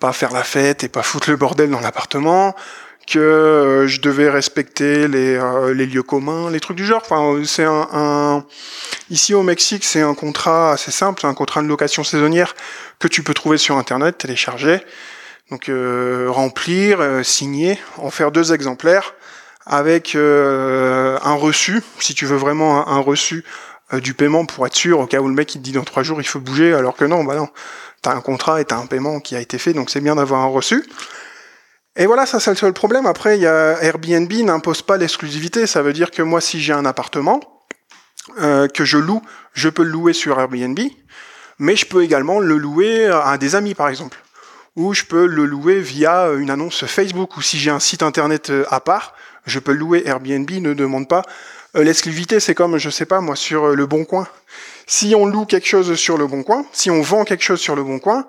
pas 0.00 0.12
faire 0.12 0.32
la 0.32 0.42
fête 0.42 0.82
et 0.84 0.88
pas 0.88 1.02
foutre 1.02 1.30
le 1.30 1.36
bordel 1.36 1.70
dans 1.70 1.80
l'appartement, 1.80 2.56
que 3.06 3.84
je 3.86 4.00
devais 4.00 4.30
respecter 4.30 5.06
les, 5.06 5.38
les, 5.74 5.86
lieux 5.86 6.02
communs, 6.02 6.50
les 6.50 6.58
trucs 6.58 6.76
du 6.76 6.86
genre. 6.86 7.02
Enfin, 7.04 7.40
c'est 7.44 7.64
un, 7.64 7.88
un, 7.92 8.44
ici 9.10 9.34
au 9.34 9.42
Mexique, 9.42 9.84
c'est 9.84 10.00
un 10.00 10.14
contrat 10.14 10.72
assez 10.72 10.90
simple, 10.90 11.26
un 11.26 11.34
contrat 11.34 11.62
de 11.62 11.68
location 11.68 12.02
saisonnière 12.02 12.54
que 12.98 13.06
tu 13.06 13.22
peux 13.22 13.34
trouver 13.34 13.58
sur 13.58 13.76
internet, 13.76 14.18
télécharger. 14.18 14.80
Donc 15.50 15.68
euh, 15.68 16.26
remplir, 16.30 17.00
euh, 17.00 17.22
signer, 17.22 17.78
en 17.98 18.10
faire 18.10 18.30
deux 18.30 18.52
exemplaires 18.52 19.14
avec 19.66 20.14
euh, 20.14 21.18
un 21.22 21.34
reçu, 21.34 21.82
si 21.98 22.14
tu 22.14 22.26
veux 22.26 22.36
vraiment 22.36 22.86
un, 22.88 22.98
reçu 22.98 23.44
du 23.92 24.14
paiement 24.14 24.44
pour 24.44 24.66
être 24.66 24.74
sûr, 24.74 25.00
au 25.00 25.06
cas 25.06 25.20
où 25.20 25.28
le 25.28 25.34
mec 25.34 25.54
il 25.54 25.58
te 25.58 25.64
dit 25.64 25.72
dans 25.72 25.84
trois 25.84 26.02
jours 26.02 26.20
il 26.20 26.26
faut 26.26 26.40
bouger, 26.40 26.74
alors 26.74 26.96
que 26.96 27.04
non, 27.04 27.24
bah 27.24 27.36
non, 27.36 27.48
t'as 28.02 28.14
un 28.14 28.20
contrat 28.20 28.60
et 28.60 28.64
t'as 28.64 28.76
un 28.76 28.86
paiement 28.86 29.20
qui 29.20 29.36
a 29.36 29.40
été 29.40 29.58
fait, 29.58 29.72
donc 29.72 29.90
c'est 29.90 30.00
bien 30.00 30.16
d'avoir 30.16 30.40
un 30.40 30.46
reçu. 30.46 30.84
Et 31.96 32.06
voilà, 32.06 32.26
ça 32.26 32.40
c'est 32.40 32.50
le 32.50 32.56
seul 32.56 32.72
problème. 32.72 33.06
Après, 33.06 33.36
il 33.36 33.42
y 33.42 33.46
a 33.46 33.80
Airbnb 33.82 34.32
n'impose 34.32 34.82
pas 34.82 34.96
l'exclusivité. 34.96 35.68
Ça 35.68 35.80
veut 35.80 35.92
dire 35.92 36.10
que 36.10 36.22
moi, 36.22 36.40
si 36.40 36.60
j'ai 36.60 36.72
un 36.72 36.84
appartement 36.84 37.40
que 38.36 38.84
je 38.84 38.98
loue, 38.98 39.22
je 39.52 39.68
peux 39.68 39.84
le 39.84 39.90
louer 39.90 40.12
sur 40.12 40.40
Airbnb, 40.40 40.80
mais 41.60 41.76
je 41.76 41.86
peux 41.86 42.02
également 42.02 42.40
le 42.40 42.56
louer 42.56 43.06
à 43.06 43.38
des 43.38 43.54
amis, 43.54 43.74
par 43.74 43.88
exemple 43.88 44.18
ou 44.76 44.92
je 44.92 45.04
peux 45.04 45.26
le 45.26 45.44
louer 45.44 45.80
via 45.80 46.32
une 46.32 46.50
annonce 46.50 46.84
Facebook, 46.86 47.36
ou 47.36 47.42
si 47.42 47.58
j'ai 47.58 47.70
un 47.70 47.80
site 47.80 48.02
internet 48.02 48.50
euh, 48.50 48.64
à 48.70 48.80
part, 48.80 49.14
je 49.46 49.58
peux 49.58 49.72
louer. 49.72 50.02
Airbnb 50.06 50.50
ne 50.50 50.74
demande 50.74 51.08
pas 51.08 51.22
euh, 51.76 51.82
l'exclusivité, 51.82 52.40
c'est 52.40 52.54
comme, 52.54 52.78
je 52.78 52.90
sais 52.90 53.06
pas 53.06 53.20
moi, 53.20 53.36
sur 53.36 53.64
euh, 53.64 53.74
le 53.74 53.86
Bon 53.86 54.04
Coin. 54.04 54.26
Si 54.86 55.14
on 55.16 55.26
loue 55.26 55.44
quelque 55.44 55.66
chose 55.66 55.94
sur 55.94 56.18
le 56.18 56.26
Bon 56.26 56.42
Coin, 56.42 56.64
si 56.72 56.90
on 56.90 57.02
vend 57.02 57.24
quelque 57.24 57.42
chose 57.42 57.60
sur 57.60 57.74
le 57.74 57.82
Bon 57.82 57.98
Coin, 57.98 58.26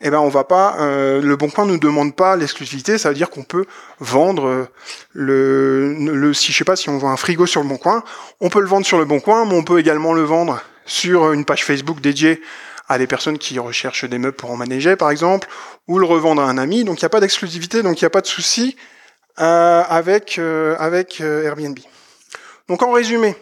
eh 0.00 0.10
ben 0.10 0.20
on 0.20 0.28
va 0.28 0.44
pas, 0.44 0.76
le 0.78 1.34
Bon 1.34 1.50
Coin 1.50 1.66
ne 1.66 1.76
demande 1.76 2.14
pas 2.14 2.36
l'exclusivité, 2.36 2.98
ça 2.98 3.08
veut 3.08 3.16
dire 3.16 3.30
qu'on 3.30 3.42
peut 3.42 3.64
vendre 3.98 4.68
le, 5.12 5.92
le, 5.94 6.32
si 6.32 6.52
je 6.52 6.56
sais 6.56 6.64
pas, 6.64 6.76
si 6.76 6.88
on 6.88 6.98
vend 6.98 7.10
un 7.10 7.16
frigo 7.16 7.46
sur 7.46 7.60
le 7.60 7.68
Bon 7.68 7.78
Coin, 7.78 8.04
on 8.40 8.48
peut 8.48 8.60
le 8.60 8.68
vendre 8.68 8.86
sur 8.86 8.98
le 8.98 9.04
Bon 9.04 9.18
Coin, 9.18 9.44
mais 9.44 9.54
on 9.54 9.64
peut 9.64 9.80
également 9.80 10.14
le 10.14 10.22
vendre 10.22 10.62
sur 10.86 11.32
une 11.32 11.44
page 11.44 11.64
Facebook 11.64 12.00
dédiée 12.00 12.40
à 12.88 12.98
des 12.98 13.06
personnes 13.06 13.38
qui 13.38 13.58
recherchent 13.58 14.04
des 14.04 14.18
meubles 14.18 14.36
pour 14.36 14.50
en 14.50 14.56
manager, 14.56 14.96
par 14.96 15.10
exemple, 15.10 15.48
ou 15.88 15.98
le 15.98 16.06
revendre 16.06 16.42
à 16.42 16.46
un 16.46 16.58
ami. 16.58 16.84
Donc 16.84 17.00
il 17.00 17.04
n'y 17.04 17.06
a 17.06 17.10
pas 17.10 17.20
d'exclusivité, 17.20 17.82
donc 17.82 18.00
il 18.00 18.04
n'y 18.04 18.06
a 18.06 18.10
pas 18.10 18.22
de 18.22 18.26
souci 18.26 18.76
euh, 18.76 18.97
avec, 19.38 20.38
euh, 20.38 20.76
avec 20.78 21.20
euh, 21.20 21.44
Airbnb. 21.44 21.78
Donc 22.68 22.82
en 22.82 22.92
résumé, 22.92 23.36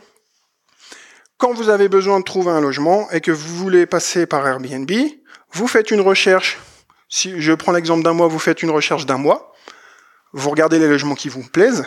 quand 1.39 1.53
vous 1.53 1.69
avez 1.69 1.89
besoin 1.89 2.21
de 2.21 2.25
trouver 2.25 2.51
un 2.51 2.61
logement 2.61 3.11
et 3.11 3.21
que 3.21 3.31
vous 3.31 3.57
voulez 3.57 3.87
passer 3.87 4.27
par 4.27 4.47
Airbnb, 4.47 4.91
vous 5.53 5.67
faites 5.67 5.91
une 5.91 6.01
recherche. 6.01 6.59
Si 7.09 7.41
je 7.41 7.53
prends 7.53 7.73
l'exemple 7.73 8.03
d'un 8.03 8.13
mois, 8.13 8.29
vous 8.29 8.39
faites 8.39 8.63
une 8.63 8.71
recherche 8.71 9.07
d'un 9.07 9.19
mois. 9.19 9.55
Vous 10.33 10.51
regardez 10.51 10.79
les 10.79 10.89
logements 10.89 11.15
qui 11.15 11.29
vous 11.29 11.43
plaisent. 11.43 11.85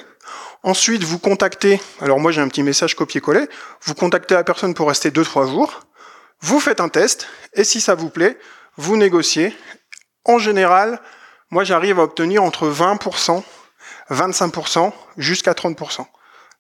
Ensuite, 0.64 1.04
vous 1.04 1.20
contactez, 1.20 1.80
alors 2.02 2.20
moi 2.20 2.32
j'ai 2.32 2.42
un 2.42 2.48
petit 2.50 2.64
message 2.64 2.96
copier-coller, 2.96 3.48
vous 3.84 3.94
contactez 3.94 4.36
la 4.36 4.44
personne 4.44 4.74
pour 4.74 4.90
rester 4.90 5.10
2-3 5.10 5.50
jours. 5.50 5.88
Vous 6.42 6.60
faites 6.60 6.82
un 6.82 6.90
test 6.90 7.28
et 7.54 7.64
si 7.64 7.80
ça 7.80 7.96
vous 7.96 8.10
plaît, 8.10 8.38
vous 8.76 8.98
négociez. 8.98 9.56
En 10.26 10.38
général, 10.38 11.00
moi 11.50 11.64
j'arrive 11.64 12.00
à 12.00 12.04
obtenir 12.04 12.44
entre 12.44 12.68
20%, 12.68 13.44
25% 14.12 14.92
jusqu'à 15.18 15.54
30%. 15.54 16.06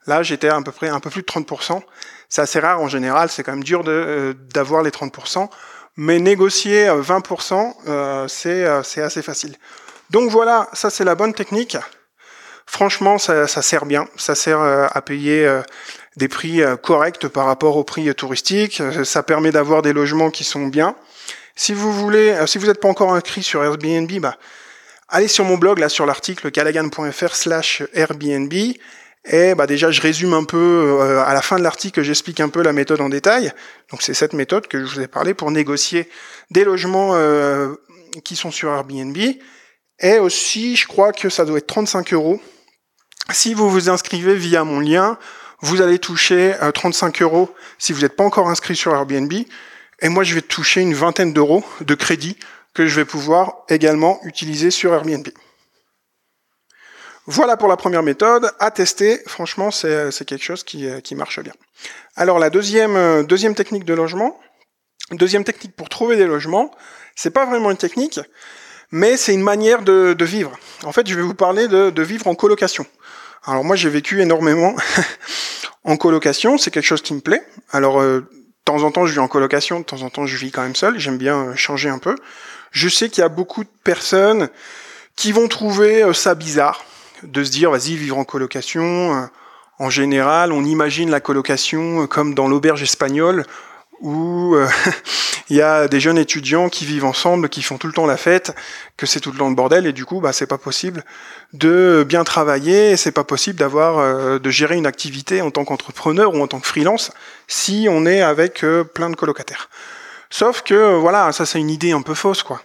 Là, 0.07 0.23
j'étais 0.23 0.49
à 0.49 0.59
peu 0.61 0.71
près 0.71 0.89
un 0.89 0.99
peu 0.99 1.09
plus 1.09 1.21
de 1.21 1.27
30%. 1.27 1.81
C'est 2.29 2.41
assez 2.41 2.59
rare 2.59 2.81
en 2.81 2.87
général, 2.87 3.29
c'est 3.29 3.43
quand 3.43 3.51
même 3.51 3.63
dur 3.63 3.83
euh, 3.87 4.33
d'avoir 4.53 4.83
les 4.83 4.91
30%. 4.91 5.49
Mais 5.97 6.19
négocier 6.19 6.87
20%, 6.87 7.73
euh, 7.87 8.27
euh, 8.45 8.83
c'est 8.83 9.01
assez 9.01 9.21
facile. 9.21 9.55
Donc 10.11 10.29
voilà, 10.29 10.69
ça 10.73 10.89
c'est 10.89 11.03
la 11.03 11.15
bonne 11.15 11.33
technique. 11.33 11.77
Franchement, 12.65 13.17
ça, 13.17 13.47
ça, 13.47 13.61
sert 13.61 13.85
bien. 13.85 14.07
Ça 14.15 14.35
sert 14.35 14.61
à 14.61 15.01
payer 15.01 15.51
des 16.17 16.27
prix 16.27 16.61
corrects 16.83 17.27
par 17.27 17.47
rapport 17.47 17.77
aux 17.77 17.83
prix 17.83 18.13
touristiques. 18.13 18.83
Ça 19.03 19.23
permet 19.23 19.51
d'avoir 19.51 19.81
des 19.81 19.91
logements 19.91 20.29
qui 20.29 20.43
sont 20.43 20.67
bien. 20.67 20.95
Si 21.55 21.73
vous 21.73 21.91
voulez, 21.91 22.37
si 22.45 22.59
vous 22.59 22.67
n'êtes 22.67 22.79
pas 22.79 22.87
encore 22.87 23.15
inscrit 23.15 23.41
sur 23.41 23.63
Airbnb, 23.63 24.11
bah, 24.19 24.35
allez 25.09 25.27
sur 25.27 25.45
mon 25.45 25.57
blog, 25.57 25.79
là, 25.79 25.89
sur 25.89 26.05
l'article 26.05 26.51
callaghan.fr 26.51 27.35
slash 27.35 27.83
Airbnb. 27.93 28.53
Et 29.25 29.53
bah 29.53 29.67
déjà, 29.67 29.91
je 29.91 30.01
résume 30.01 30.33
un 30.33 30.45
peu 30.45 31.01
à 31.25 31.33
la 31.33 31.41
fin 31.41 31.57
de 31.57 31.63
l'article, 31.63 32.01
j'explique 32.03 32.39
un 32.39 32.47
peu 32.47 32.63
la 32.63 32.71
méthode 32.71 33.01
en 33.01 33.09
détail. 33.09 33.51
Donc 33.91 34.01
c'est 34.01 34.13
cette 34.13 34.33
méthode 34.33 34.67
que 34.67 34.85
je 34.85 34.95
vous 34.95 35.01
ai 35.01 35.07
parlé 35.07 35.33
pour 35.33 35.51
négocier 35.51 36.09
des 36.51 36.63
logements 36.63 37.15
qui 38.23 38.35
sont 38.35 38.51
sur 38.51 38.69
Airbnb. 38.69 39.17
Et 39.99 40.19
aussi, 40.19 40.75
je 40.75 40.87
crois 40.87 41.11
que 41.11 41.29
ça 41.29 41.45
doit 41.45 41.57
être 41.57 41.67
35 41.67 42.13
euros. 42.13 42.41
Si 43.31 43.53
vous 43.53 43.69
vous 43.69 43.89
inscrivez 43.89 44.35
via 44.35 44.63
mon 44.63 44.79
lien, 44.79 45.17
vous 45.61 45.81
allez 45.81 45.99
toucher 45.99 46.55
35 46.73 47.21
euh, 47.21 47.25
euros 47.25 47.55
si 47.77 47.91
vous 47.91 48.01
n'êtes 48.01 48.15
pas 48.15 48.23
encore 48.23 48.49
inscrit 48.49 48.75
sur 48.75 48.93
Airbnb. 48.93 49.31
Et 50.01 50.09
moi, 50.09 50.23
je 50.23 50.33
vais 50.35 50.41
toucher 50.41 50.81
une 50.81 50.93
vingtaine 50.93 51.33
d'euros 51.33 51.63
de 51.81 51.93
crédit 51.95 52.37
que 52.73 52.87
je 52.87 52.95
vais 52.95 53.05
pouvoir 53.05 53.63
également 53.69 54.19
utiliser 54.23 54.71
sur 54.71 54.93
Airbnb. 54.93 55.27
Voilà 57.25 57.57
pour 57.57 57.67
la 57.67 57.77
première 57.77 58.03
méthode. 58.03 58.51
À 58.59 58.71
tester, 58.71 59.21
franchement, 59.27 59.69
c'est 59.71 59.87
euh, 59.87 60.09
quelque 60.11 60.43
chose 60.43 60.63
qui, 60.63 60.87
euh, 60.87 60.99
qui, 60.99 61.15
marche 61.15 61.39
bien. 61.39 61.53
Alors, 62.15 62.39
la 62.39 62.49
deuxième, 62.49 63.25
deuxième 63.25 63.55
technique 63.55 63.85
de 63.85 63.93
logement, 63.93 64.39
deuxième 65.11 65.43
technique 65.43 65.75
pour 65.75 65.89
trouver 65.89 66.15
des 66.15 66.25
logements, 66.25 66.71
c'est 67.15 67.31
pas 67.31 67.45
vraiment 67.45 67.71
une 67.71 67.77
technique, 67.77 68.19
mais 68.91 69.17
c'est 69.17 69.33
une 69.33 69.41
manière 69.41 69.81
de, 69.81 70.15
vivre. 70.23 70.57
En 70.83 70.91
fait, 70.91 71.07
je 71.07 71.15
vais 71.15 71.21
vous 71.21 71.33
parler 71.33 71.67
de, 71.67 72.01
vivre 72.01 72.27
en 72.27 72.35
colocation. 72.35 72.85
Alors 73.45 73.63
moi 73.63 73.77
j'ai 73.77 73.89
vécu 73.89 74.21
énormément 74.21 74.75
en 75.85 75.95
colocation, 75.95 76.57
c'est 76.57 76.71
quelque 76.71 76.85
chose 76.85 77.01
qui 77.01 77.13
me 77.13 77.21
plaît. 77.21 77.41
Alors 77.71 78.01
euh, 78.01 78.19
de 78.19 78.27
temps 78.65 78.83
en 78.83 78.91
temps 78.91 79.05
je 79.05 79.13
vis 79.13 79.19
en 79.19 79.29
colocation, 79.29 79.79
de 79.79 79.85
temps 79.85 80.01
en 80.01 80.09
temps 80.09 80.25
je 80.25 80.35
vis 80.35 80.51
quand 80.51 80.61
même 80.61 80.75
seul, 80.75 80.99
j'aime 80.99 81.17
bien 81.17 81.37
euh, 81.37 81.55
changer 81.55 81.89
un 81.89 81.99
peu. 81.99 82.15
Je 82.71 82.89
sais 82.89 83.09
qu'il 83.09 83.21
y 83.21 83.25
a 83.25 83.29
beaucoup 83.29 83.63
de 83.63 83.69
personnes 83.83 84.49
qui 85.15 85.31
vont 85.31 85.47
trouver 85.47 86.03
euh, 86.03 86.13
ça 86.13 86.35
bizarre 86.35 86.83
de 87.23 87.43
se 87.43 87.51
dire 87.51 87.71
vas-y 87.71 87.95
vivre 87.95 88.17
en 88.17 88.23
colocation. 88.23 89.29
En 89.77 89.89
général, 89.89 90.53
on 90.53 90.63
imagine 90.63 91.09
la 91.09 91.19
colocation 91.19 92.07
comme 92.07 92.33
dans 92.33 92.47
l'auberge 92.47 92.81
espagnole 92.81 93.45
où 94.01 94.55
euh, 94.55 94.67
il 95.49 95.57
y 95.57 95.61
a 95.61 95.87
des 95.87 95.99
jeunes 95.99 96.17
étudiants 96.17 96.69
qui 96.69 96.85
vivent 96.85 97.05
ensemble, 97.05 97.49
qui 97.49 97.61
font 97.61 97.77
tout 97.77 97.87
le 97.87 97.93
temps 97.93 98.05
la 98.05 98.17
fête, 98.17 98.55
que 98.97 99.05
c'est 99.05 99.19
tout 99.19 99.31
le 99.31 99.37
temps 99.37 99.49
le 99.49 99.55
bordel, 99.55 99.87
et 99.87 99.93
du 99.93 100.05
coup, 100.05 100.21
bah, 100.21 100.33
c'est 100.33 100.47
pas 100.47 100.57
possible 100.57 101.03
de 101.53 102.05
bien 102.07 102.23
travailler, 102.23 102.97
c'est 102.97 103.11
pas 103.11 103.23
possible 103.23 103.57
d'avoir, 103.57 103.99
euh, 103.99 104.39
de 104.39 104.49
gérer 104.49 104.75
une 104.75 104.87
activité 104.87 105.41
en 105.41 105.51
tant 105.51 105.65
qu'entrepreneur 105.65 106.33
ou 106.33 106.41
en 106.41 106.47
tant 106.47 106.59
que 106.59 106.67
freelance 106.67 107.11
si 107.47 107.87
on 107.89 108.05
est 108.05 108.21
avec 108.21 108.63
euh, 108.63 108.83
plein 108.83 109.09
de 109.09 109.15
colocataires. 109.15 109.69
Sauf 110.29 110.61
que, 110.61 110.95
voilà, 110.97 111.31
ça 111.31 111.45
c'est 111.45 111.59
une 111.59 111.69
idée 111.69 111.91
un 111.91 112.01
peu 112.01 112.13
fausse, 112.13 112.43
quoi. 112.43 112.61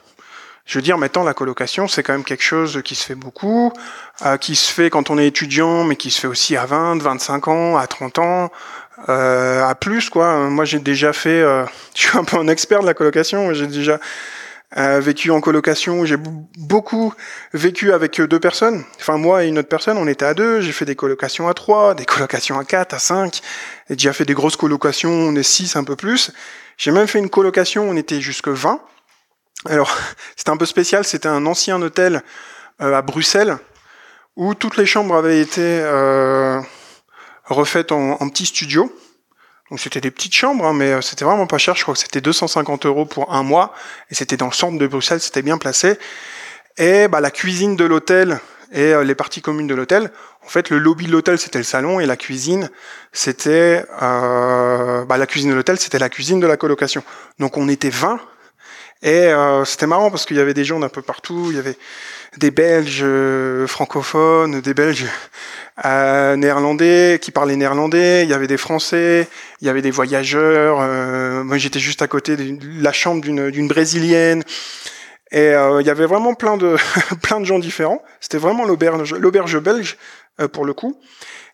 Je 0.67 0.79
veux 0.79 0.83
dire, 0.83 0.97
maintenant, 0.97 1.25
la 1.25 1.35
colocation, 1.35 1.89
c'est 1.89 2.03
quand 2.03 2.15
même 2.15 2.25
quelque 2.25 2.43
chose 2.43 2.81
qui 2.83 2.95
se 2.95 3.05
fait 3.05 3.15
beaucoup, 3.15 3.71
qui 4.41 4.57
se 4.57 4.73
fait 4.73 4.89
quand 4.89 5.11
on 5.11 5.19
est 5.19 5.27
étudiant, 5.27 5.85
mais 5.85 5.95
qui 5.95 6.11
se 6.11 6.21
fait 6.21 6.27
aussi 6.27 6.57
à 6.57 6.65
20, 6.65 7.03
25 7.03 7.49
ans, 7.49 7.77
à 7.77 7.87
30 7.87 8.19
ans, 8.19 8.51
euh, 9.09 9.65
à 9.65 9.75
plus 9.75 10.09
quoi. 10.09 10.49
Moi 10.49 10.65
j'ai 10.65 10.79
déjà 10.79 11.13
fait, 11.13 11.41
euh, 11.41 11.65
je 11.95 12.03
suis 12.03 12.19
un 12.19 12.25
peu 12.25 12.37
un 12.37 12.49
expert 12.49 12.81
de 12.81 12.87
la 12.87 12.95
colocation. 12.95 13.53
J'ai 13.53 13.67
déjà 13.67 13.99
Euh, 14.77 14.99
vécu 14.99 15.31
en 15.31 15.41
colocation, 15.41 16.05
j'ai 16.05 16.17
beaucoup 16.17 17.15
vécu 17.53 17.93
avec 17.93 18.21
deux 18.21 18.41
personnes. 18.41 18.85
Enfin, 18.99 19.19
moi 19.19 19.45
et 19.45 19.49
une 19.49 19.59
autre 19.59 19.69
personne, 19.69 19.97
on 19.99 20.09
était 20.09 20.25
à 20.25 20.35
deux. 20.35 20.61
J'ai 20.61 20.73
fait 20.73 20.85
des 20.85 20.97
colocations 20.97 21.49
à 21.49 21.55
trois, 21.55 21.95
des 21.95 22.05
colocations 22.07 22.59
à 22.59 22.65
quatre, 22.65 22.95
à 22.95 22.99
cinq. 22.99 23.41
J'ai 23.89 23.97
déjà 23.97 24.13
fait 24.13 24.25
des 24.25 24.35
grosses 24.35 24.57
colocations, 24.57 25.13
on 25.13 25.37
est 25.37 25.45
six, 25.45 25.77
un 25.77 25.85
peu 25.85 25.95
plus. 25.95 26.33
J'ai 26.77 26.91
même 26.91 27.07
fait 27.07 27.21
une 27.21 27.31
colocation, 27.31 27.89
on 27.89 27.97
était 27.97 28.21
jusque 28.21 28.49
20. 28.49 28.81
Alors, 29.67 29.97
c'était 30.37 30.51
un 30.51 30.57
peu 30.57 30.67
spécial, 30.67 31.05
c'était 31.05 31.29
un 31.29 31.47
ancien 31.47 31.81
hôtel 31.81 32.23
euh, 32.81 32.95
à 32.95 33.03
Bruxelles 33.03 33.59
où 34.37 34.55
toutes 34.55 34.77
les 34.77 34.87
chambres 34.87 35.15
avaient 35.15 35.41
été 35.41 35.63
euh, 35.63 36.61
refaites 37.45 37.93
en, 37.93 38.21
en 38.21 38.29
petit 38.29 38.47
studio. 38.47 38.93
Donc 39.75 39.81
c'était 39.81 40.01
des 40.01 40.13
petites 40.13 40.37
chambres, 40.37 40.67
hein, 40.67 40.73
mais 40.73 40.93
euh, 40.93 41.01
c'était 41.01 41.25
vraiment 41.25 41.49
pas 41.49 41.59
cher. 41.59 41.75
Je 41.75 41.83
crois 41.83 41.95
que 41.95 42.01
c'était 42.01 42.21
250 42.21 42.87
euros 42.87 43.07
pour 43.07 43.35
un 43.35 43.43
mois, 43.43 43.75
et 44.09 44.15
c'était 44.15 44.37
dans 44.37 44.47
le 44.47 44.53
centre 44.53 44.79
de 44.79 44.87
Bruxelles, 44.87 45.21
c'était 45.21 45.43
bien 45.43 45.59
placé. 45.59 45.99
Et 46.77 47.09
bah, 47.09 47.21
la 47.21 47.33
cuisine 47.33 47.75
de 47.75 47.85
l'hôtel 47.85 48.39
et 48.71 48.95
euh, 48.95 49.03
les 49.03 49.17
parties 49.17 49.43
communes 49.43 49.67
de 49.67 49.75
l'hôtel. 49.75 50.13
En 50.45 50.49
fait, 50.49 50.71
le 50.71 50.79
lobby 50.79 51.07
de 51.09 51.11
l'hôtel 51.11 51.41
c'était 51.41 51.59
le 51.59 51.65
salon 51.65 51.99
et 51.99 52.07
la 52.07 52.17
cuisine 52.17 52.71
c'était 53.11 53.85
euh, 54.01 55.05
bah, 55.07 55.17
la 55.17 55.27
cuisine 55.27 55.51
de 55.51 55.57
l'hôtel 55.57 55.77
c'était 55.81 55.99
la 55.99 56.09
cuisine 56.09 56.39
de 56.39 56.47
la 56.47 56.57
colocation. 56.57 57.03
Donc 57.41 57.57
on 57.57 57.69
était 57.69 57.91
20 57.91 58.21
et 59.05 59.27
euh, 59.27 59.67
c'était 59.67 59.87
marrant 59.87 60.11
parce 60.11 60.25
qu'il 60.25 60.39
y 60.39 60.41
avait 60.41 60.55
des 60.55 60.65
gens 60.65 60.81
d'un 60.81 60.89
peu 60.89 61.03
partout. 61.03 61.49
Il 61.51 61.57
y 61.57 61.59
avait 61.59 61.77
des 62.39 62.51
Belges 62.51 63.03
euh, 63.03 63.67
francophones, 63.67 64.63
des 64.63 64.73
Belges 64.73 65.05
euh, 65.85 66.37
néerlandais 66.37 67.19
qui 67.21 67.31
parlaient 67.31 67.55
néerlandais. 67.57 68.23
Il 68.23 68.31
y 68.31 68.33
avait 68.33 68.47
des 68.47 68.57
Français. 68.57 69.29
Il 69.61 69.67
y 69.67 69.71
avait 69.71 69.83
des 69.83 69.91
voyageurs. 69.91 70.79
Moi, 71.45 71.59
j'étais 71.59 71.81
juste 71.81 72.01
à 72.01 72.09
côté 72.09 72.37
de 72.37 72.83
la 72.83 72.93
chambre 72.93 73.21
d'une 73.21 73.69
brésilienne. 73.69 74.43
Et 75.31 75.49
il 75.51 75.87
y 75.87 75.91
avait 75.91 76.07
vraiment 76.07 76.33
plein 76.33 76.57
de 76.57 76.77
plein 77.23 77.41
de 77.41 77.45
gens 77.45 77.59
différents. 77.59 78.03
C'était 78.21 78.39
vraiment 78.39 78.65
l'auberge 78.65 79.15
l'auberge 79.15 79.59
belge 79.59 79.99
pour 80.53 80.65
le 80.65 80.73
coup. 80.73 80.99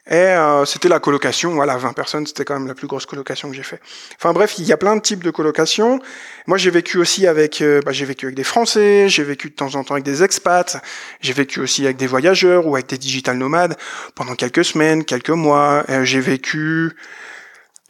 Et 0.06 0.14
euh, 0.14 0.64
c'était 0.64 0.88
la 0.88 0.98
colocation, 0.98 1.52
voilà, 1.52 1.76
20 1.76 1.92
personnes, 1.92 2.26
c'était 2.26 2.44
quand 2.44 2.54
même 2.54 2.66
la 2.66 2.74
plus 2.74 2.86
grosse 2.86 3.04
colocation 3.04 3.50
que 3.50 3.54
j'ai 3.54 3.62
fait. 3.62 3.80
Enfin 4.16 4.32
bref, 4.32 4.54
il 4.58 4.64
y 4.64 4.72
a 4.72 4.78
plein 4.78 4.96
de 4.96 5.02
types 5.02 5.22
de 5.22 5.30
colocations. 5.30 6.00
Moi, 6.46 6.56
j'ai 6.56 6.70
vécu 6.70 6.98
aussi 6.98 7.26
avec, 7.26 7.60
euh, 7.60 7.80
bah, 7.84 7.92
j'ai 7.92 8.06
vécu 8.06 8.26
avec 8.26 8.34
des 8.34 8.44
Français, 8.44 9.08
j'ai 9.08 9.22
vécu 9.22 9.50
de 9.50 9.54
temps 9.54 9.74
en 9.74 9.84
temps 9.84 9.94
avec 9.94 10.04
des 10.04 10.22
expats, 10.22 10.78
j'ai 11.20 11.34
vécu 11.34 11.60
aussi 11.60 11.84
avec 11.84 11.98
des 11.98 12.06
voyageurs 12.06 12.66
ou 12.66 12.74
avec 12.76 12.86
des 12.86 12.96
digital 12.96 13.36
nomades 13.36 13.76
pendant 14.14 14.34
quelques 14.34 14.64
semaines, 14.64 15.04
quelques 15.04 15.30
mois. 15.30 15.84
j'ai 16.02 16.20
vécu 16.20 16.92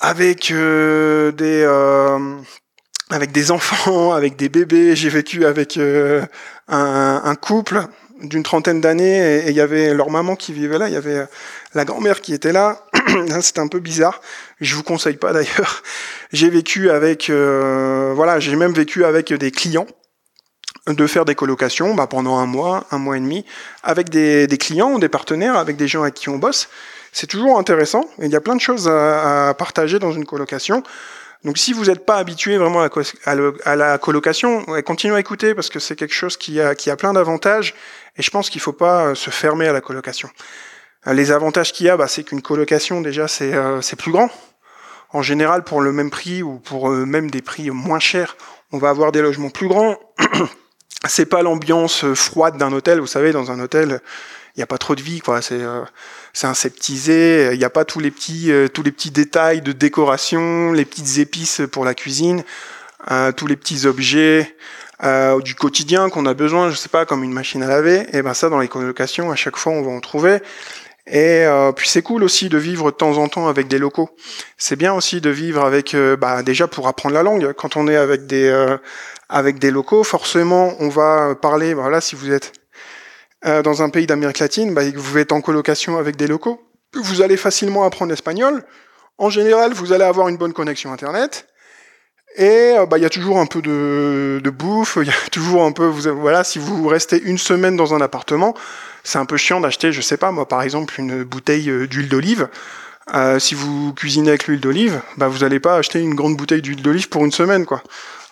avec 0.00 0.50
euh, 0.50 1.30
des 1.32 1.64
avec 3.10 3.30
des 3.32 3.50
enfants, 3.52 4.12
avec 4.14 4.36
des 4.36 4.48
bébés. 4.48 4.96
J'ai 4.96 5.10
vécu 5.10 5.44
avec 5.46 5.78
un, 5.78 6.28
un 7.24 7.34
couple 7.36 7.86
d'une 8.22 8.42
trentaine 8.42 8.80
d'années 8.80 9.44
et 9.44 9.50
il 9.50 9.54
y 9.54 9.60
avait 9.60 9.94
leur 9.94 10.10
maman 10.10 10.36
qui 10.36 10.52
vivait 10.52 10.78
là, 10.78 10.88
il 10.88 10.94
y 10.94 10.96
avait 10.96 11.18
euh, 11.18 11.26
la 11.74 11.84
grand-mère 11.84 12.20
qui 12.20 12.34
était 12.34 12.52
là. 12.52 12.84
C'était 13.40 13.60
un 13.60 13.68
peu 13.68 13.80
bizarre. 13.80 14.20
Je 14.60 14.74
vous 14.74 14.82
conseille 14.82 15.16
pas 15.16 15.32
d'ailleurs. 15.32 15.82
J'ai 16.32 16.50
vécu 16.50 16.90
avec, 16.90 17.30
euh, 17.30 18.12
voilà, 18.14 18.38
j'ai 18.38 18.54
même 18.54 18.72
vécu 18.72 19.04
avec 19.04 19.32
des 19.32 19.50
clients 19.50 19.86
de 20.86 21.06
faire 21.08 21.24
des 21.24 21.34
colocations 21.34 21.94
bah, 21.94 22.06
pendant 22.06 22.38
un 22.38 22.46
mois, 22.46 22.86
un 22.92 22.98
mois 22.98 23.16
et 23.16 23.20
demi, 23.20 23.44
avec 23.82 24.10
des, 24.10 24.46
clients, 24.58 25.00
des 25.00 25.08
partenaires, 25.08 25.56
avec 25.56 25.76
des 25.76 25.88
gens 25.88 26.02
avec 26.02 26.14
qui 26.14 26.28
on 26.28 26.38
bosse. 26.38 26.68
C'est 27.12 27.26
toujours 27.26 27.58
intéressant. 27.58 28.08
Il 28.22 28.30
y 28.30 28.36
a 28.36 28.40
plein 28.40 28.54
de 28.54 28.60
choses 28.60 28.86
à, 28.88 29.48
à 29.48 29.54
partager 29.54 29.98
dans 29.98 30.12
une 30.12 30.24
colocation. 30.24 30.84
Donc 31.44 31.56
si 31.56 31.72
vous 31.72 31.86
n'êtes 31.86 32.04
pas 32.04 32.16
habitué 32.16 32.58
vraiment 32.58 32.86
à 33.24 33.76
la, 33.76 33.98
colocation, 33.98 34.64
continuez 34.84 35.16
à 35.16 35.20
écouter 35.20 35.54
parce 35.54 35.70
que 35.70 35.78
c'est 35.78 35.96
quelque 35.96 36.14
chose 36.14 36.36
qui 36.36 36.60
a, 36.60 36.74
qui 36.74 36.90
a 36.90 36.96
plein 36.96 37.14
d'avantages 37.14 37.74
et 38.16 38.22
je 38.22 38.30
pense 38.30 38.50
qu'il 38.50 38.58
ne 38.58 38.62
faut 38.62 38.72
pas 38.72 39.06
euh, 39.06 39.14
se 39.14 39.30
fermer 39.30 39.68
à 39.68 39.72
la 39.72 39.80
colocation. 39.80 40.30
Euh, 41.06 41.12
les 41.12 41.32
avantages 41.32 41.72
qu'il 41.72 41.86
y 41.86 41.88
a, 41.88 41.96
bah, 41.96 42.08
c'est 42.08 42.24
qu'une 42.24 42.42
colocation 42.42 43.00
déjà 43.00 43.26
euh, 43.42 43.80
c'est 43.80 43.96
plus 43.96 44.12
grand. 44.12 44.30
En 45.12 45.22
général, 45.22 45.64
pour 45.64 45.80
le 45.80 45.92
même 45.92 46.10
prix 46.10 46.42
ou 46.42 46.58
pour 46.58 46.88
même 46.90 47.30
des 47.30 47.42
prix 47.42 47.70
moins 47.70 47.98
chers, 47.98 48.36
on 48.70 48.78
va 48.78 48.90
avoir 48.90 49.10
des 49.10 49.22
logements 49.22 49.50
plus 49.50 49.66
grands. 49.66 49.98
c'est 51.08 51.26
pas 51.26 51.42
l'ambiance 51.42 52.04
froide 52.14 52.56
d'un 52.58 52.72
hôtel. 52.72 53.00
Vous 53.00 53.08
savez, 53.08 53.32
dans 53.32 53.50
un 53.50 53.58
hôtel, 53.58 54.00
il 54.54 54.60
n'y 54.60 54.62
a 54.62 54.68
pas 54.68 54.78
trop 54.78 54.94
de 54.94 55.02
vie, 55.02 55.18
quoi. 55.18 55.42
C'est 55.42 55.60
euh, 55.60 55.82
c'est 56.32 56.46
inseptisé. 56.46 57.50
Il 57.52 57.58
n'y 57.58 57.64
a 57.64 57.70
pas 57.70 57.84
tous 57.84 57.98
les 57.98 58.12
petits 58.12 58.52
tous 58.72 58.84
les 58.84 58.92
petits 58.92 59.10
détails 59.10 59.62
de 59.62 59.72
décoration, 59.72 60.70
les 60.70 60.84
petites 60.84 61.18
épices 61.18 61.62
pour 61.72 61.84
la 61.84 61.94
cuisine, 61.94 62.44
tous 63.36 63.48
les 63.48 63.56
petits 63.56 63.86
objets 63.86 64.54
euh, 65.02 65.40
du 65.40 65.54
quotidien 65.54 66.10
qu'on 66.10 66.26
a 66.26 66.34
besoin, 66.34 66.70
je 66.70 66.76
sais 66.76 66.88
pas, 66.88 67.06
comme 67.06 67.24
une 67.24 67.32
machine 67.32 67.62
à 67.62 67.68
laver, 67.68 68.06
et 68.12 68.22
ben 68.22 68.34
ça 68.34 68.48
dans 68.48 68.58
les 68.58 68.68
colocations, 68.68 69.30
à 69.30 69.36
chaque 69.36 69.56
fois 69.56 69.72
on 69.72 69.82
va 69.82 69.90
en 69.90 70.00
trouver. 70.00 70.40
Et 71.06 71.44
euh, 71.44 71.72
puis 71.72 71.88
c'est 71.88 72.02
cool 72.02 72.22
aussi 72.22 72.48
de 72.48 72.58
vivre 72.58 72.92
de 72.92 72.96
temps 72.96 73.18
en 73.18 73.28
temps 73.28 73.48
avec 73.48 73.66
des 73.66 73.78
locaux. 73.78 74.10
C'est 74.56 74.76
bien 74.76 74.94
aussi 74.94 75.20
de 75.20 75.30
vivre 75.30 75.64
avec, 75.64 75.94
euh, 75.94 76.16
bah, 76.16 76.42
déjà 76.42 76.68
pour 76.68 76.86
apprendre 76.86 77.14
la 77.14 77.24
langue. 77.24 77.52
Quand 77.54 77.76
on 77.76 77.88
est 77.88 77.96
avec 77.96 78.26
des 78.26 78.48
euh, 78.48 78.76
avec 79.28 79.58
des 79.58 79.72
locaux, 79.72 80.04
forcément 80.04 80.74
on 80.78 80.88
va 80.88 81.34
parler. 81.34 81.74
Voilà, 81.74 82.00
si 82.00 82.14
vous 82.14 82.30
êtes 82.30 82.52
dans 83.42 83.82
un 83.82 83.88
pays 83.88 84.06
d'Amérique 84.06 84.38
latine, 84.38 84.74
bah, 84.74 84.82
vous 84.94 85.16
êtes 85.16 85.32
en 85.32 85.40
colocation 85.40 85.96
avec 85.96 86.16
des 86.16 86.26
locaux, 86.26 86.60
vous 86.94 87.22
allez 87.22 87.38
facilement 87.38 87.84
apprendre 87.84 88.10
l'espagnol. 88.10 88.62
En 89.16 89.30
général, 89.30 89.72
vous 89.72 89.94
allez 89.94 90.04
avoir 90.04 90.28
une 90.28 90.36
bonne 90.36 90.52
connexion 90.52 90.92
internet. 90.92 91.46
Et 92.36 92.74
euh, 92.76 92.86
bah, 92.86 92.98
il 92.98 93.02
y 93.02 93.06
a 93.06 93.10
toujours 93.10 93.38
un 93.38 93.46
peu 93.46 93.60
de, 93.60 94.40
de 94.42 94.50
bouffe, 94.50 94.98
il 95.00 95.08
y 95.08 95.10
a 95.10 95.14
toujours 95.32 95.64
un 95.64 95.72
peu, 95.72 95.86
vous, 95.86 96.14
voilà, 96.16 96.44
si 96.44 96.58
vous 96.58 96.86
restez 96.86 97.20
une 97.22 97.38
semaine 97.38 97.76
dans 97.76 97.94
un 97.94 98.00
appartement, 98.00 98.54
c'est 99.02 99.18
un 99.18 99.26
peu 99.26 99.36
chiant 99.36 99.60
d'acheter, 99.60 99.92
je 99.92 100.00
sais 100.00 100.16
pas, 100.16 100.30
moi 100.30 100.46
par 100.46 100.62
exemple, 100.62 100.94
une 100.98 101.24
bouteille 101.24 101.70
euh, 101.70 101.86
d'huile 101.86 102.08
d'olive. 102.08 102.48
Euh, 103.14 103.40
si 103.40 103.54
vous 103.54 103.92
cuisinez 103.94 104.28
avec 104.28 104.46
l'huile 104.46 104.60
d'olive, 104.60 105.00
bah, 105.16 105.26
vous 105.26 105.38
n'allez 105.38 105.58
pas 105.58 105.76
acheter 105.76 106.00
une 106.00 106.14
grande 106.14 106.36
bouteille 106.36 106.62
d'huile 106.62 106.82
d'olive 106.82 107.08
pour 107.08 107.24
une 107.24 107.32
semaine, 107.32 107.66
quoi. 107.66 107.82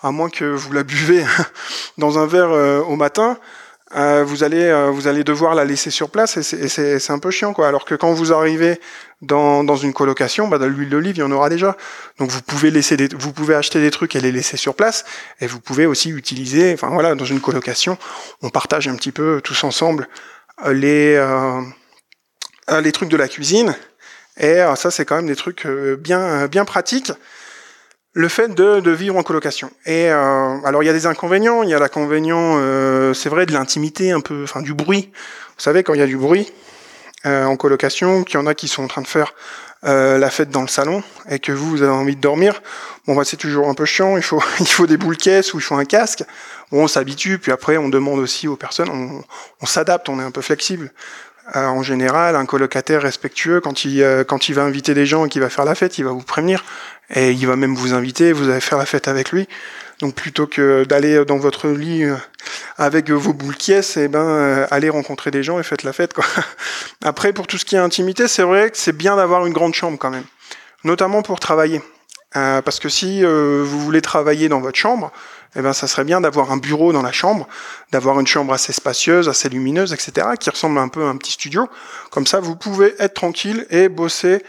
À 0.05 0.13
moins 0.13 0.31
que 0.31 0.45
vous 0.45 0.73
la 0.73 0.85
buvez 0.85 1.25
dans 1.99 2.21
un 2.21 2.27
verre 2.27 2.51
au 2.89 2.95
matin, 2.95 3.37
euh, 3.97 4.23
vous 4.23 4.45
allez 4.45 4.65
euh, 4.65 4.91
vous 4.91 5.09
allez 5.09 5.25
devoir 5.25 5.55
la 5.55 5.65
laisser 5.65 5.91
sur 5.91 6.11
place 6.11 6.37
et 6.37 6.69
c'est 6.69 7.11
un 7.11 7.19
peu 7.19 7.31
chiant 7.31 7.55
quoi. 7.55 7.69
Alors 7.69 7.87
que 7.87 7.95
quand 7.95 8.13
vous 8.13 8.35
arrivez 8.35 8.81
dans, 9.21 9.77
une 9.77 9.93
colocation, 9.93 10.49
bah, 10.49 10.59
de 10.59 10.67
l'huile 10.67 10.91
d'olive 10.91 11.17
il 11.17 11.21
y 11.21 11.23
en 11.23 11.31
aura 11.31 11.49
déjà. 11.49 11.77
Donc 12.19 12.31
vous 12.31 12.43
pouvez 12.43 12.71
laisser 12.71 12.97
vous 13.19 13.33
pouvez 13.33 13.55
acheter 13.55 13.81
des 13.81 13.91
trucs 13.91 14.15
et 14.17 14.21
les 14.21 14.33
laisser 14.33 14.57
sur 14.57 14.75
place 14.75 15.05
et 15.41 15.47
vous 15.47 15.61
pouvez 15.61 15.87
aussi 15.87 16.11
utiliser. 16.11 16.73
Enfin 16.75 16.89
voilà, 16.89 17.15
dans 17.15 17.25
une 17.25 17.41
colocation, 17.41 17.99
on 18.43 18.51
partage 18.51 18.89
un 18.89 18.97
petit 18.97 19.13
peu 19.13 19.41
tous 19.43 19.65
ensemble 19.65 20.09
euh, 20.65 20.73
les 20.73 21.19
les 22.83 22.93
trucs 22.93 23.09
de 23.09 23.17
la 23.17 23.29
cuisine 23.29 23.75
et 24.37 24.63
ça 24.77 24.91
c'est 24.91 25.07
quand 25.07 25.17
même 25.17 25.27
des 25.27 25.37
trucs 25.37 25.67
bien 25.67 26.47
bien 26.47 26.65
pratiques 26.67 27.13
le 28.19 28.29
fait 28.29 28.53
de, 28.53 28.91
vivre 28.91 29.17
en 29.17 29.23
colocation. 29.23 29.71
Et 29.87 30.11
euh, 30.11 30.61
alors 30.65 30.83
il 30.83 30.87
y 30.87 30.89
a 30.89 30.93
des 30.93 31.07
inconvénients. 31.07 31.63
Il 31.63 31.69
y 31.69 31.75
a 31.75 31.79
l'inconvénient, 31.79 32.57
euh, 32.57 33.15
c'est 33.15 33.29
vrai, 33.29 33.47
de 33.47 33.53
l'intimité, 33.53 34.11
un 34.11 34.21
peu, 34.21 34.43
enfin 34.43 34.61
du 34.61 34.75
bruit. 34.75 35.11
Vous 35.57 35.63
savez 35.63 35.85
quand 35.85 35.95
il 35.95 36.01
y 36.01 36.03
a 36.03 36.07
du 36.07 36.17
bruit 36.17 36.53
euh, 37.27 37.45
en 37.45 37.57
colocation, 37.57 38.25
qu'il 38.25 38.39
y 38.39 38.43
en 38.43 38.47
a 38.47 38.55
qui 38.55 38.69
sont 38.69 38.85
en 38.85 38.89
train 38.89 39.03
de 39.03 39.07
faire 39.07 39.35
euh, 39.85 40.19
la 40.19 40.31
fête 40.31 40.51
dans 40.51 40.63
le 40.63 40.69
salon 40.69 41.03
et 41.29 41.39
que 41.39 41.53
vous, 41.53 41.71
vous 41.71 41.83
avez 41.83 41.93
envie 41.93 42.17
de 42.17 42.21
dormir. 42.21 42.63
Bon 43.07 43.15
bah 43.15 43.23
c'est 43.25 43.37
toujours 43.37 43.69
un 43.69 43.75
peu 43.75 43.85
chiant. 43.85 44.17
Il 44.17 44.23
faut 44.23 44.43
il 44.61 44.67
faut 44.67 44.87
des 44.87 44.97
boules 44.97 45.17
caisses 45.17 45.55
ou 45.55 45.59
il 45.59 45.63
faut 45.63 45.77
un 45.77 45.85
casque. 45.85 46.25
Bon 46.73 46.85
on 46.85 46.89
s'habitue. 46.89 47.39
Puis 47.39 47.53
après 47.53 47.77
on 47.77 47.89
demande 47.89 48.19
aussi 48.19 48.49
aux 48.49 48.57
personnes. 48.57 48.89
On, 48.91 49.23
on 49.61 49.67
s'adapte. 49.67 50.09
On 50.09 50.21
est 50.21 50.25
un 50.25 50.31
peu 50.31 50.43
flexible. 50.43 50.93
Euh, 51.57 51.67
en 51.67 51.83
général, 51.83 52.37
un 52.37 52.45
colocataire 52.45 53.01
respectueux, 53.01 53.61
quand 53.61 53.85
il, 53.85 54.03
euh, 54.03 54.23
quand 54.23 54.51
il 54.51 54.55
va 54.55 54.65
inviter 54.65 54.93
des 54.93 55.07
gens 55.07 55.25
et 55.25 55.29
qu'il 55.31 55.41
va 55.41 55.49
faire 55.49 55.65
la 55.65 55.75
fête, 55.75 55.97
il 55.97 56.05
va 56.05 56.11
vous 56.11 56.23
prévenir. 56.23 56.65
Et 57.15 57.33
il 57.33 57.47
va 57.47 57.57
même 57.57 57.75
vous 57.75 57.95
inviter, 57.95 58.33
vous 58.33 58.51
allez 58.51 58.61
faire 58.61 58.77
la 58.77 58.85
fête 58.85 59.09
avec 59.09 59.33
lui. 59.33 59.49
Donc 60.01 60.15
plutôt 60.15 60.47
que 60.47 60.85
d'aller 60.85 61.25
dans 61.25 61.39
votre 61.39 61.69
lit 61.69 62.05
euh, 62.05 62.17
avec 62.77 63.11
vos 63.11 63.33
boules 63.33 63.57
quies, 63.57 63.81
eh 63.97 64.09
ben, 64.09 64.67
allez 64.71 64.89
rencontrer 64.91 65.31
des 65.31 65.43
gens 65.43 65.59
et 65.59 65.63
faites 65.63 65.83
la 65.83 65.93
fête. 65.93 66.15
Quoi. 66.15 66.25
Après, 67.05 67.33
pour 67.33 67.47
tout 67.47 67.59
ce 67.59 67.65
qui 67.65 67.77
est 67.77 67.81
intimité, 67.81 68.29
c'est 68.29 68.45
vrai 68.45 68.71
que 68.71 68.77
c'est 68.77 68.97
bien 68.97 69.17
d'avoir 69.17 69.47
une 69.47 69.53
grande 69.53 69.75
chambre 69.75 69.99
quand 69.99 70.11
même. 70.11 70.25
Notamment 70.85 71.23
pour 71.23 71.41
travailler. 71.41 71.83
parce 72.33 72.79
que 72.79 72.89
si 72.89 73.25
vous 73.25 73.81
voulez 73.81 74.01
travailler 74.01 74.49
dans 74.49 74.61
votre 74.61 74.79
chambre, 74.79 75.11
eh 75.57 75.63
ben, 75.63 75.73
ça 75.73 75.87
serait 75.87 76.05
bien 76.05 76.21
d'avoir 76.21 76.53
un 76.53 76.57
bureau 76.57 76.93
dans 76.93 77.03
la 77.03 77.13
chambre, 77.13 77.49
d'avoir 77.91 78.21
une 78.21 78.27
chambre 78.27 78.53
assez 78.53 78.73
spacieuse, 78.73 79.29
assez 79.29 79.49
lumineuse, 79.49 79.93
etc., 79.93 80.29
qui 80.39 80.51
ressemble 80.51 80.79
un 80.79 80.89
peu 80.89 81.03
à 81.05 81.09
un 81.09 81.17
petit 81.17 81.33
studio. 81.33 81.69
Comme 82.11 82.27
ça, 82.27 82.41
vous 82.41 82.55
pouvez 82.55 82.95
être 82.99 83.15
tranquille 83.15 83.67
et 83.71 83.89
bosser 83.89 84.45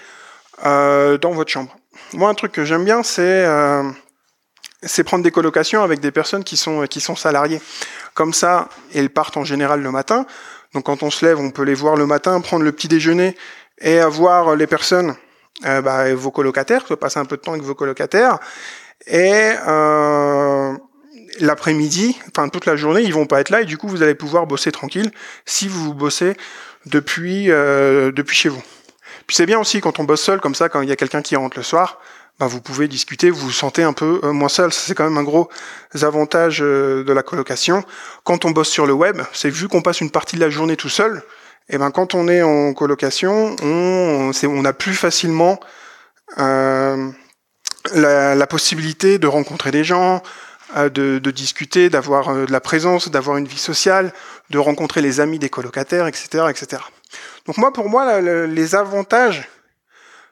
euh, 0.65 1.17
dans 1.17 1.31
votre 1.31 1.49
chambre. 1.49 1.75
Moi, 2.13 2.29
un 2.29 2.33
truc 2.33 2.51
que 2.51 2.65
j'aime 2.65 2.83
bien, 2.83 3.03
c'est 3.03 3.45
euh, 3.45 3.83
c'est 4.83 5.03
prendre 5.03 5.23
des 5.23 5.31
colocations 5.31 5.83
avec 5.83 5.99
des 5.99 6.11
personnes 6.11 6.43
qui 6.43 6.57
sont 6.57 6.85
qui 6.87 7.01
sont 7.01 7.15
salariées. 7.15 7.61
Comme 8.13 8.33
ça, 8.33 8.69
elles 8.93 9.09
partent 9.09 9.37
en 9.37 9.43
général 9.43 9.81
le 9.81 9.91
matin. 9.91 10.25
Donc, 10.73 10.85
quand 10.85 11.03
on 11.03 11.09
se 11.09 11.25
lève, 11.25 11.39
on 11.39 11.51
peut 11.51 11.63
les 11.63 11.73
voir 11.73 11.95
le 11.95 12.05
matin, 12.05 12.39
prendre 12.41 12.63
le 12.63 12.71
petit 12.71 12.87
déjeuner 12.87 13.35
et 13.79 14.01
voir 14.01 14.55
les 14.55 14.67
personnes, 14.67 15.15
euh, 15.65 15.81
bah, 15.81 16.13
vos 16.13 16.31
colocataires, 16.31 16.85
passer 16.97 17.19
un 17.19 17.25
peu 17.25 17.37
de 17.37 17.41
temps 17.41 17.53
avec 17.53 17.63
vos 17.63 17.75
colocataires. 17.75 18.39
Et 19.07 19.53
euh, 19.67 20.73
l'après-midi, 21.39 22.17
enfin 22.27 22.49
toute 22.49 22.65
la 22.65 22.75
journée, 22.75 23.01
ils 23.01 23.13
vont 23.13 23.25
pas 23.25 23.39
être 23.41 23.49
là 23.49 23.61
et 23.61 23.65
du 23.65 23.77
coup 23.77 23.87
vous 23.87 24.03
allez 24.03 24.15
pouvoir 24.15 24.45
bosser 24.45 24.71
tranquille 24.71 25.11
si 25.45 25.67
vous 25.67 25.93
bossez 25.93 26.35
depuis 26.85 27.45
depuis 27.47 28.35
chez 28.35 28.49
vous. 28.49 28.61
Puis 29.25 29.37
c'est 29.37 29.45
bien 29.45 29.59
aussi 29.59 29.79
quand 29.79 29.99
on 29.99 30.03
bosse 30.03 30.21
seul 30.21 30.41
comme 30.41 30.55
ça, 30.55 30.67
quand 30.67 30.81
il 30.81 30.89
y 30.89 30.91
a 30.91 30.97
quelqu'un 30.97 31.21
qui 31.21 31.35
rentre 31.37 31.57
le 31.57 31.63
soir, 31.63 31.99
bah, 32.39 32.47
vous 32.47 32.61
pouvez 32.61 32.87
discuter, 32.87 33.29
vous 33.29 33.47
vous 33.47 33.51
sentez 33.51 33.83
un 33.83 33.93
peu 33.93 34.21
moins 34.31 34.49
seul. 34.49 34.71
C'est 34.71 34.95
quand 34.95 35.03
même 35.03 35.17
un 35.17 35.23
gros 35.23 35.49
avantage 36.01 36.59
de 36.59 37.11
la 37.13 37.23
colocation. 37.23 37.83
Quand 38.23 38.45
on 38.45 38.51
bosse 38.51 38.69
sur 38.69 38.85
le 38.85 38.93
web, 38.93 39.21
c'est 39.33 39.49
vu 39.49 39.67
qu'on 39.67 39.81
passe 39.81 40.01
une 40.01 40.11
partie 40.11 40.35
de 40.35 40.41
la 40.41 40.49
journée 40.49 40.77
tout 40.77 40.89
seul, 40.89 41.23
et 41.69 41.77
ben 41.77 41.91
quand 41.91 42.15
on 42.15 42.27
est 42.27 42.41
en 42.41 42.73
colocation, 42.73 43.55
on, 43.61 44.65
a 44.65 44.73
plus 44.73 44.95
facilement 44.95 45.59
euh, 46.39 47.11
la, 47.93 48.47
possibilité 48.47 49.19
de 49.19 49.27
rencontrer 49.27 49.69
des 49.69 49.83
gens, 49.83 50.23
euh, 50.77 50.89
de, 50.89 51.31
discuter, 51.31 51.91
d'avoir 51.91 52.29
euh, 52.29 52.45
de 52.47 52.51
la 52.51 52.59
présence, 52.59 53.09
d'avoir 53.09 53.37
une 53.37 53.47
vie 53.47 53.59
sociale, 53.59 54.13
de 54.49 54.57
rencontrer 54.57 55.01
les 55.01 55.19
amis 55.19 55.37
des 55.37 55.49
colocataires, 55.49 56.07
etc., 56.07 56.45
etc. 56.49 56.81
Donc 57.45 57.57
moi, 57.57 57.71
pour 57.71 57.87
moi, 57.87 58.19
les 58.19 58.75
avantages 58.75 59.47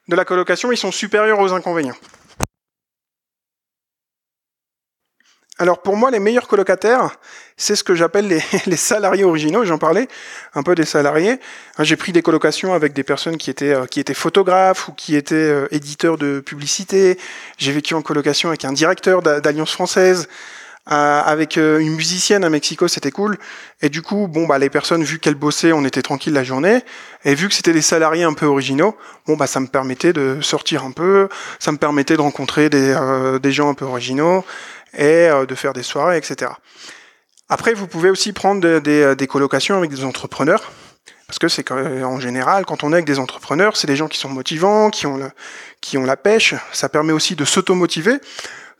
de 0.07 0.15
la 0.15 0.25
colocation, 0.25 0.71
ils 0.71 0.77
sont 0.77 0.91
supérieurs 0.91 1.39
aux 1.39 1.53
inconvénients. 1.53 1.95
Alors 5.59 5.81
pour 5.81 5.97
moi, 5.97 6.11
les 6.11 6.19
meilleurs 6.19 6.47
colocataires, 6.47 7.17
c'est 7.55 7.75
ce 7.75 7.83
que 7.83 7.95
j'appelle 7.95 8.27
les, 8.67 8.77
salariés 8.77 9.23
originaux. 9.23 9.65
J'en 9.65 9.79
parlais 9.79 10.07
un 10.53 10.61
peu 10.61 10.75
des 10.75 10.85
salariés. 10.85 11.39
Hein, 11.77 11.83
j'ai 11.83 11.95
pris 11.95 12.11
des 12.11 12.21
colocations 12.21 12.73
avec 12.73 12.93
des 12.93 13.03
personnes 13.03 13.37
qui 13.37 13.49
étaient, 13.49 13.73
euh, 13.73 13.85
qui 13.87 13.99
étaient 13.99 14.13
photographes 14.13 14.87
ou 14.87 14.91
qui 14.91 15.15
étaient 15.15 15.35
euh, 15.35 15.67
éditeurs 15.71 16.19
de 16.19 16.41
publicité. 16.41 17.17
J'ai 17.57 17.71
vécu 17.71 17.95
en 17.95 18.03
colocation 18.03 18.49
avec 18.49 18.65
un 18.65 18.71
directeur 18.71 19.23
d'Alliance 19.23 19.71
française, 19.71 20.27
euh, 20.91 21.21
avec 21.21 21.57
une 21.57 21.95
musicienne 21.95 22.43
à 22.43 22.49
Mexico, 22.49 22.87
c'était 22.87 23.11
cool. 23.11 23.37
Et 23.81 23.89
du 23.89 24.01
coup, 24.01 24.27
bon 24.27 24.47
bah 24.47 24.57
les 24.57 24.69
personnes 24.69 25.03
vu 25.03 25.19
qu'elles 25.19 25.35
bossaient, 25.35 25.73
on 25.73 25.85
était 25.85 26.01
tranquille 26.01 26.33
la 26.33 26.43
journée. 26.43 26.81
Et 27.25 27.35
vu 27.35 27.47
que 27.49 27.53
c'était 27.53 27.73
des 27.73 27.81
salariés 27.81 28.23
un 28.23 28.33
peu 28.33 28.45
originaux, 28.45 28.95
bon 29.25 29.35
bah 29.35 29.47
ça 29.47 29.59
me 29.59 29.67
permettait 29.67 30.13
de 30.13 30.39
sortir 30.41 30.83
un 30.83 30.91
peu, 30.91 31.29
ça 31.59 31.71
me 31.71 31.77
permettait 31.77 32.15
de 32.15 32.21
rencontrer 32.21 32.69
des, 32.69 32.97
des 33.41 33.51
gens 33.51 33.69
un 33.69 33.73
peu 33.73 33.85
originaux 33.85 34.43
et 34.93 35.27
euh, 35.29 35.45
de 35.45 35.55
faire 35.55 35.73
des 35.73 35.83
soirées, 35.83 36.17
etc. 36.17 36.51
Après, 37.49 37.73
vous 37.73 37.87
pouvez 37.87 38.09
aussi 38.09 38.33
prendre 38.33 38.79
des, 38.79 39.15
des, 39.15 39.27
colocations 39.27 39.77
avec 39.77 39.89
des 39.89 40.03
entrepreneurs. 40.03 40.71
Parce 41.27 41.39
que 41.39 41.47
c'est 41.49 41.69
en 41.71 42.19
général, 42.21 42.65
quand 42.65 42.83
on 42.83 42.91
est 42.91 42.95
avec 42.95 43.05
des 43.05 43.19
entrepreneurs, 43.19 43.75
c'est 43.75 43.87
des 43.87 43.97
gens 43.97 44.07
qui 44.07 44.17
sont 44.17 44.29
motivants, 44.29 44.89
qui 44.89 45.07
ont, 45.07 45.17
le, 45.17 45.29
qui 45.81 45.97
ont 45.97 46.05
la 46.05 46.15
pêche. 46.15 46.55
Ça 46.71 46.87
permet 46.87 47.11
aussi 47.11 47.35
de 47.35 47.43
s'automotiver, 47.43 48.17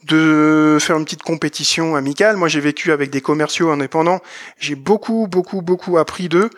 de 0.04 0.78
faire 0.80 0.98
une 0.98 1.06
petite 1.06 1.24
compétition 1.24 1.96
amicale. 1.96 2.38
Moi, 2.38 2.48
j'ai 2.48 2.60
vécu 2.60 2.92
avec 2.92 3.10
des 3.10 3.22
commerciaux 3.22 3.70
indépendants. 3.72 4.22
J'ai 4.60 4.76
beaucoup, 4.76 5.28
beaucoup, 5.28 5.62
beaucoup 5.62 5.98
appris 5.98 6.30
d'eux. 6.30 6.50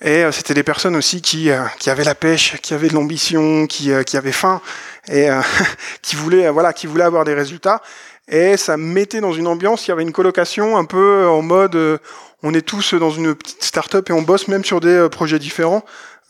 Et 0.00 0.24
euh, 0.24 0.32
c'était 0.32 0.54
des 0.54 0.64
personnes 0.64 0.96
aussi 0.96 1.22
qui, 1.22 1.50
euh, 1.50 1.62
qui 1.78 1.88
avaient 1.88 2.04
la 2.04 2.16
pêche, 2.16 2.60
qui 2.60 2.74
avaient 2.74 2.88
de 2.88 2.94
l'ambition, 2.94 3.66
qui, 3.66 3.90
qui 4.04 4.16
avaient 4.16 4.32
faim 4.32 4.60
et 5.08 5.28
qui 6.02 6.16
voulaient, 6.16 6.50
voilà, 6.50 6.72
qui 6.72 6.86
voulaient 6.86 7.04
avoir 7.04 7.24
des 7.24 7.34
résultats 7.34 7.82
et 8.28 8.56
ça 8.56 8.76
mettait 8.76 9.20
dans 9.20 9.32
une 9.32 9.46
ambiance, 9.46 9.86
il 9.86 9.90
y 9.90 9.92
avait 9.92 10.02
une 10.02 10.12
colocation 10.12 10.76
un 10.76 10.84
peu 10.84 11.26
en 11.26 11.42
mode 11.42 11.74
euh, 11.74 11.98
on 12.42 12.54
est 12.54 12.62
tous 12.62 12.94
dans 12.94 13.10
une 13.10 13.34
petite 13.34 13.62
start-up 13.62 14.10
et 14.10 14.12
on 14.12 14.22
bosse 14.22 14.48
même 14.48 14.64
sur 14.64 14.80
des 14.80 14.88
euh, 14.88 15.08
projets 15.08 15.38
différents. 15.38 15.84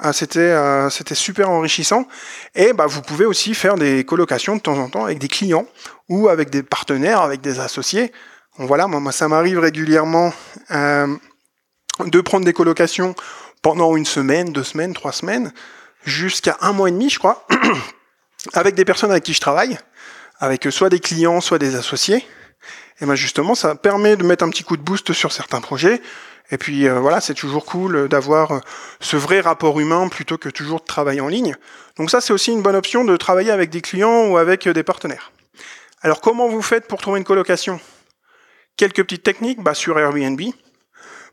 Ah, 0.05 0.13
c'était 0.13 0.41
euh, 0.41 0.91
c'était 0.91 1.15
super 1.15 1.49
enrichissant 1.49 2.09
et 2.57 2.73
bah 2.73 2.87
vous 2.87 3.03
pouvez 3.03 3.25
aussi 3.25 3.55
faire 3.55 3.77
des 3.77 4.05
colocations 4.05 4.57
de 4.57 4.61
temps 4.61 4.79
en 4.79 4.89
temps 4.89 5.05
avec 5.05 5.19
des 5.19 5.29
clients 5.29 5.67
ou 6.09 6.29
avec 6.29 6.51
des 6.51 6.65
partenaires, 6.65 7.21
avec 7.21 7.41
des 7.41 7.61
associés. 7.61 8.13
Bon, 8.59 8.67
voilà, 8.67 8.89
moi 8.89 9.13
ça 9.13 9.29
m'arrive 9.29 9.61
régulièrement 9.61 10.33
de 10.71 12.21
prendre 12.21 12.45
des 12.45 12.53
colocations 12.53 13.15
pendant 13.63 13.97
une 13.97 14.07
semaine, 14.07 14.53
deux 14.53 14.65
semaines, 14.65 14.93
trois 14.93 15.13
semaines, 15.13 15.53
jusqu'à 16.05 16.57
un 16.63 16.73
mois 16.73 16.89
et 16.89 16.93
demi, 16.93 17.09
je 17.09 17.21
crois, 17.21 17.47
avec 18.55 18.75
des 18.75 18.85
personnes 18.85 19.13
avec 19.13 19.23
qui 19.23 19.35
je 19.35 19.41
travaille 19.41 19.79
avec 20.43 20.67
soit 20.73 20.89
des 20.89 20.99
clients, 20.99 21.41
soit 21.41 21.59
des 21.59 21.77
associés. 21.77 22.27
Et 23.01 23.07
ben 23.07 23.15
justement, 23.15 23.55
ça 23.55 23.77
permet 23.77 24.17
de 24.17 24.25
mettre 24.25 24.45
un 24.45 24.51
petit 24.51 24.65
coup 24.65 24.77
de 24.77 24.83
boost 24.83 25.13
sur 25.13 25.31
certains 25.31 25.61
projets. 25.61 26.03
Et 26.51 26.59
puis 26.59 26.87
euh, 26.87 27.01
voilà, 27.01 27.21
c'est 27.21 27.35
toujours 27.35 27.65
cool 27.65 28.09
d'avoir 28.09 28.53
euh, 28.53 28.59
ce 29.01 29.17
vrai 29.17 29.41
rapport 29.41 29.79
humain 29.81 30.09
plutôt 30.09 30.39
que 30.39 30.49
toujours 30.49 30.81
de 30.81 30.85
travailler 30.85 31.21
en 31.21 31.29
ligne. 31.29 31.57
Donc 31.97 32.11
ça, 32.11 32.21
c'est 32.21 32.33
aussi 32.33 32.53
une 32.53 32.63
bonne 32.63 32.77
option 32.77 33.05
de 33.05 33.17
travailler 33.17 33.51
avec 33.51 33.71
des 33.71 33.81
clients 33.81 34.27
ou 34.27 34.37
avec 34.37 34.67
euh, 34.67 34.73
des 34.73 34.83
partenaires. 34.83 35.33
Alors 36.03 36.21
comment 36.21 36.49
vous 36.49 36.63
faites 36.63 36.87
pour 36.87 37.01
trouver 37.01 37.19
une 37.19 37.25
colocation? 37.25 37.81
Quelques 38.77 39.03
petites 39.03 39.23
techniques 39.23 39.63
bah, 39.63 39.75
sur 39.75 39.99
Airbnb. 39.99 40.41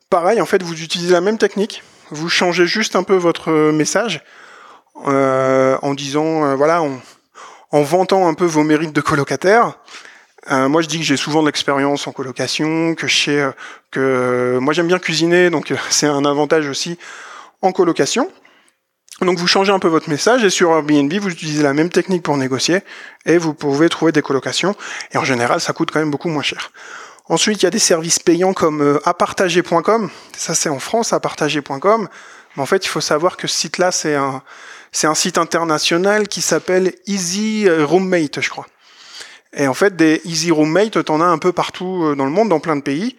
Pareil, 0.09 0.41
en 0.41 0.45
fait, 0.45 0.63
vous 0.63 0.81
utilisez 0.81 1.13
la 1.13 1.21
même 1.21 1.37
technique. 1.37 1.83
Vous 2.11 2.29
changez 2.29 2.65
juste 2.65 2.95
un 2.95 3.03
peu 3.03 3.15
votre 3.15 3.51
message 3.71 4.23
en 4.95 5.93
disant, 5.93 6.55
voilà, 6.55 6.81
en 7.71 7.81
vantant 7.83 8.27
un 8.27 8.33
peu 8.33 8.45
vos 8.45 8.63
mérites 8.63 8.91
de 8.91 9.01
colocataire. 9.01 9.77
Euh, 10.51 10.67
moi, 10.67 10.81
je 10.81 10.87
dis 10.87 10.97
que 10.97 11.05
j'ai 11.05 11.17
souvent 11.17 11.41
de 11.41 11.47
l'expérience 11.47 12.07
en 12.07 12.11
colocation, 12.11 12.95
que 12.95 13.07
sais 13.07 13.39
euh, 13.39 13.51
que 13.91 13.99
euh, 13.99 14.59
moi 14.59 14.73
j'aime 14.73 14.87
bien 14.87 14.99
cuisiner, 14.99 15.49
donc 15.49 15.73
c'est 15.89 16.07
un 16.07 16.25
avantage 16.25 16.67
aussi 16.67 16.97
en 17.61 17.71
colocation. 17.71 18.29
Donc 19.21 19.37
vous 19.37 19.47
changez 19.47 19.71
un 19.71 19.79
peu 19.79 19.89
votre 19.89 20.09
message 20.09 20.45
et 20.45 20.49
sur 20.49 20.71
Airbnb, 20.71 21.13
vous 21.13 21.29
utilisez 21.29 21.61
la 21.61 21.73
même 21.73 21.89
technique 21.89 22.23
pour 22.23 22.37
négocier 22.37 22.79
et 23.25 23.37
vous 23.37 23.53
pouvez 23.53 23.89
trouver 23.89 24.13
des 24.13 24.21
colocations. 24.21 24.75
Et 25.11 25.17
en 25.17 25.25
général, 25.25 25.59
ça 25.59 25.73
coûte 25.73 25.91
quand 25.91 25.99
même 25.99 26.11
beaucoup 26.11 26.29
moins 26.29 26.41
cher. 26.41 26.71
Ensuite, 27.27 27.61
il 27.61 27.65
y 27.65 27.67
a 27.67 27.69
des 27.69 27.79
services 27.79 28.17
payants 28.17 28.53
comme 28.53 28.99
apartager.com. 29.03 30.09
Ça, 30.35 30.55
c'est 30.55 30.69
en 30.69 30.79
France, 30.79 31.11
apartager.com. 31.11 32.07
Mais 32.55 32.63
en 32.63 32.65
fait, 32.65 32.85
il 32.85 32.87
faut 32.87 33.01
savoir 33.01 33.35
que 33.35 33.45
ce 33.45 33.55
site-là, 33.55 33.91
c'est 33.91 34.15
un, 34.15 34.41
c'est 34.93 35.05
un 35.05 35.15
site 35.15 35.37
international 35.37 36.29
qui 36.29 36.41
s'appelle 36.41 36.93
Easy 37.05 37.69
Roommate, 37.69 38.39
je 38.39 38.49
crois. 38.49 38.67
Et 39.53 39.67
en 39.67 39.73
fait, 39.73 39.95
des 39.95 40.21
Easy 40.25 40.51
Roommate, 40.51 41.03
t'en 41.03 41.21
as 41.21 41.25
un 41.25 41.37
peu 41.37 41.51
partout 41.51 42.03
euh, 42.03 42.15
dans 42.15 42.25
le 42.25 42.31
monde, 42.31 42.49
dans 42.49 42.59
plein 42.59 42.75
de 42.75 42.81
pays. 42.81 43.17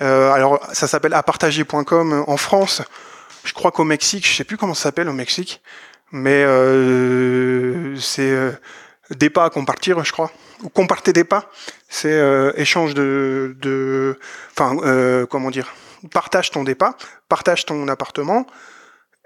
Euh, 0.00 0.32
alors, 0.32 0.60
ça 0.72 0.86
s'appelle 0.88 1.14
apartager.com 1.14 2.24
en 2.26 2.36
France. 2.36 2.82
Je 3.44 3.52
crois 3.52 3.70
qu'au 3.70 3.84
Mexique, 3.84 4.26
je 4.26 4.34
sais 4.34 4.44
plus 4.44 4.56
comment 4.56 4.74
ça 4.74 4.84
s'appelle 4.84 5.08
au 5.08 5.12
Mexique, 5.12 5.62
mais 6.10 6.42
euh, 6.44 7.96
c'est 7.96 8.30
euh, 8.30 8.50
des 9.10 9.30
pas 9.30 9.44
à 9.44 9.50
compartir, 9.50 10.04
je 10.04 10.12
crois, 10.12 10.30
ou 10.62 10.68
comparter 10.68 11.12
des 11.12 11.24
pas. 11.24 11.50
C'est 11.88 12.12
euh, 12.12 12.52
échange 12.56 12.94
de, 12.94 13.56
de, 13.60 14.18
enfin, 14.52 14.76
comment 15.30 15.50
dire, 15.50 15.72
partage 16.12 16.50
ton 16.50 16.64
dépas, 16.64 16.96
partage 17.28 17.64
ton 17.64 17.88
appartement, 17.88 18.46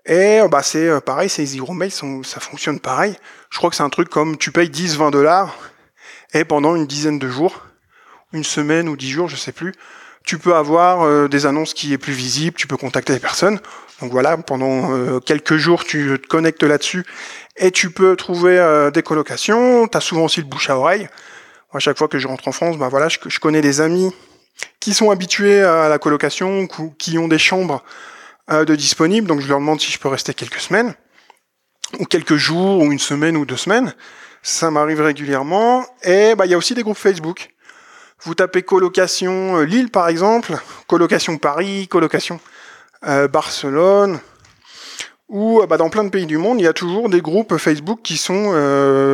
et 0.05 0.41
euh, 0.41 0.49
bah, 0.49 0.63
c'est 0.63 0.89
euh, 0.89 1.01
pareil, 1.01 1.29
c'est 1.29 1.43
Easy 1.43 1.61
Roommate, 1.61 1.93
ça 1.93 2.41
fonctionne 2.41 2.81
pareil. 2.81 3.17
Je 3.51 3.59
crois 3.59 3.71
que 3.71 3.77
c'est 3.77 3.83
un 3.83 3.91
truc 3.91 4.09
comme 4.09 4.37
tu 4.37 4.51
payes 4.51 4.69
10-20 4.69 5.11
dollars 5.11 5.57
et 6.33 6.45
pendant 6.45 6.77
une 6.77 6.87
dizaine 6.87 7.19
de 7.19 7.29
jours, 7.29 7.67
une 8.33 8.45
semaine 8.45 8.89
ou 8.89 8.97
10 8.97 9.11
jours, 9.11 9.29
je 9.29 9.37
sais 9.37 9.53
plus, 9.53 9.75
tu 10.25 10.39
peux 10.39 10.55
avoir 10.55 11.03
euh, 11.03 11.29
des 11.29 11.47
annonces 11.47 11.75
qui 11.75 11.93
est 11.93 11.99
plus 11.99 12.13
visibles, 12.13 12.57
tu 12.57 12.67
peux 12.67 12.77
contacter 12.77 13.13
les 13.13 13.19
personnes. 13.19 13.61
Donc 14.01 14.11
voilà, 14.11 14.37
pendant 14.37 15.21
quelques 15.21 15.57
jours, 15.57 15.85
tu 15.85 16.19
te 16.21 16.27
connectes 16.27 16.65
là-dessus 16.65 17.05
et 17.57 17.71
tu 17.71 17.91
peux 17.91 18.17
trouver 18.17 18.91
des 18.93 19.03
colocations. 19.05 19.87
Tu 19.87 19.97
as 19.97 20.01
souvent 20.01 20.25
aussi 20.25 20.41
le 20.41 20.47
bouche 20.47 20.71
à 20.71 20.77
oreille. 20.77 21.03
Moi, 21.03 21.77
à 21.77 21.79
chaque 21.79 21.99
fois 21.99 22.09
que 22.09 22.19
je 22.19 22.27
rentre 22.27 22.49
en 22.49 22.53
France, 22.53 22.79
bah 22.79 22.89
voilà, 22.89 23.09
je, 23.09 23.19
je 23.25 23.39
connais 23.39 23.61
des 23.61 23.81
amis 23.81 24.13
qui 24.81 24.93
sont 24.93 25.13
habitués 25.13 25.63
à 25.63 25.89
la 25.89 25.99
colocation, 26.01 26.67
qui 26.99 27.17
ont 27.17 27.29
des 27.29 27.39
chambres 27.39 27.85
euh, 28.51 28.65
de 28.65 28.75
disponible, 28.75 29.29
donc 29.29 29.41
je 29.41 29.49
leur 29.49 29.61
demande 29.61 29.81
si 29.81 29.93
je 29.93 29.99
peux 29.99 30.09
rester 30.09 30.35
quelques 30.35 30.59
semaines, 30.59 30.95
ou 32.01 32.05
quelques 32.05 32.37
jours, 32.37 32.81
ou 32.81 32.91
une 32.91 32.99
semaine, 32.99 33.37
ou 33.37 33.45
deux 33.45 33.57
semaines. 33.57 33.95
Ça 34.43 34.73
m'arrive 34.73 35.01
régulièrement. 35.01 35.87
Et 36.03 36.35
bah, 36.35 36.47
il 36.47 36.51
y 36.51 36.55
a 36.55 36.59
aussi 36.59 36.75
des 36.75 36.83
groupes 36.83 36.99
Facebook. 36.99 37.51
Vous 38.25 38.35
tapez 38.35 38.63
colocation 38.63 39.59
euh, 39.59 39.63
Lille 39.65 39.91
par 39.91 40.09
exemple, 40.09 40.57
colocation 40.89 41.39
Paris, 41.39 41.89
colocation 41.89 42.41
euh, 43.07 43.29
Barcelone, 43.29 44.21
ou 45.29 45.65
bah, 45.67 45.77
dans 45.77 45.91
plein 45.91 46.05
de 46.05 46.11
pays 46.11 46.27
du 46.27 46.39
monde, 46.39 46.61
il 46.61 46.65
y 46.65 46.69
a 46.69 46.73
toujours 46.73 47.09
des 47.09 47.21
groupes 47.21 47.57
Facebook 47.57 48.01
qui 48.03 48.17
sont 48.17 48.53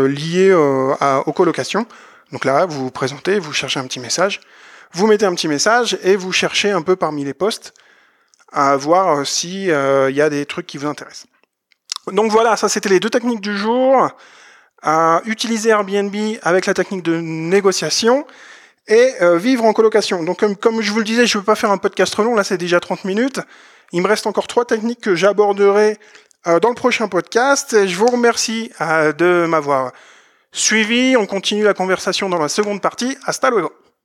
liés 0.09 0.53
aux 0.53 1.33
colocations. 1.33 1.87
Donc 2.33 2.45
là, 2.45 2.67
vous 2.67 2.85
vous 2.85 2.91
présentez, 2.91 3.39
vous 3.39 3.53
cherchez 3.53 3.79
un 3.79 3.87
petit 3.87 4.01
message, 4.01 4.41
vous 4.93 5.07
mettez 5.07 5.27
un 5.27 5.35
petit 5.35 5.49
message 5.49 5.97
et 6.03 6.17
vous 6.17 6.33
cherchez 6.33 6.71
un 6.71 6.83
peu 6.83 6.97
parmi 6.97 7.25
les 7.25 7.35
posts 7.35 7.73
à 8.53 8.77
voir 8.77 9.25
s'il 9.27 9.67
y 9.67 10.21
a 10.21 10.29
des 10.29 10.45
trucs 10.45 10.67
qui 10.67 10.77
vous 10.77 10.89
intéressent. 10.89 11.29
Donc 12.11 12.33
voilà, 12.33 12.57
ça 12.57 12.69
c'était 12.69 12.89
les 12.89 13.01
deux 13.01 13.11
techniques 13.11 13.41
du 13.41 13.57
jour. 13.57 14.11
À 14.83 15.23
utiliser 15.25 15.71
Airbnb 15.71 16.15
avec 16.43 16.67
la 16.67 16.75
technique 16.75 17.03
de 17.03 17.17
négociation 17.21 18.25
et 18.87 19.13
euh, 19.21 19.37
vivre 19.37 19.65
en 19.65 19.73
colocation. 19.73 20.23
Donc 20.23 20.39
comme, 20.39 20.57
comme, 20.57 20.81
je 20.81 20.93
vous 20.93 20.99
le 20.99 21.05
disais, 21.05 21.27
je 21.27 21.37
ne 21.37 21.41
veux 21.41 21.45
pas 21.45 21.55
faire 21.55 21.71
un 21.71 21.79
podcast 21.79 22.17
long, 22.19 22.35
là 22.35 22.45
c'est 22.45 22.59
déjà 22.59 22.81
30 22.81 23.05
minutes. 23.05 23.41
Il 23.93 24.03
me 24.03 24.09
reste 24.09 24.27
encore 24.27 24.47
trois 24.47 24.65
techniques 24.65 25.01
que 25.01 25.15
j'aborderai 25.15 25.99
euh, 26.47 26.61
dans 26.61 26.69
le 26.69 26.75
prochain 26.75 27.09
podcast. 27.09 27.87
Je 27.87 27.97
vous 27.97 28.07
remercie 28.07 28.71
euh, 28.81 29.13
de 29.13 29.47
m'avoir 29.47 29.93
suivi. 30.53 31.17
On 31.17 31.27
continue 31.27 31.65
la 31.65 31.75
conversation 31.75 32.29
dans 32.29 32.39
la 32.39 32.49
seconde 32.49 32.81
partie. 32.81 33.17
Hasta 33.27 33.51
luego. 33.51 33.73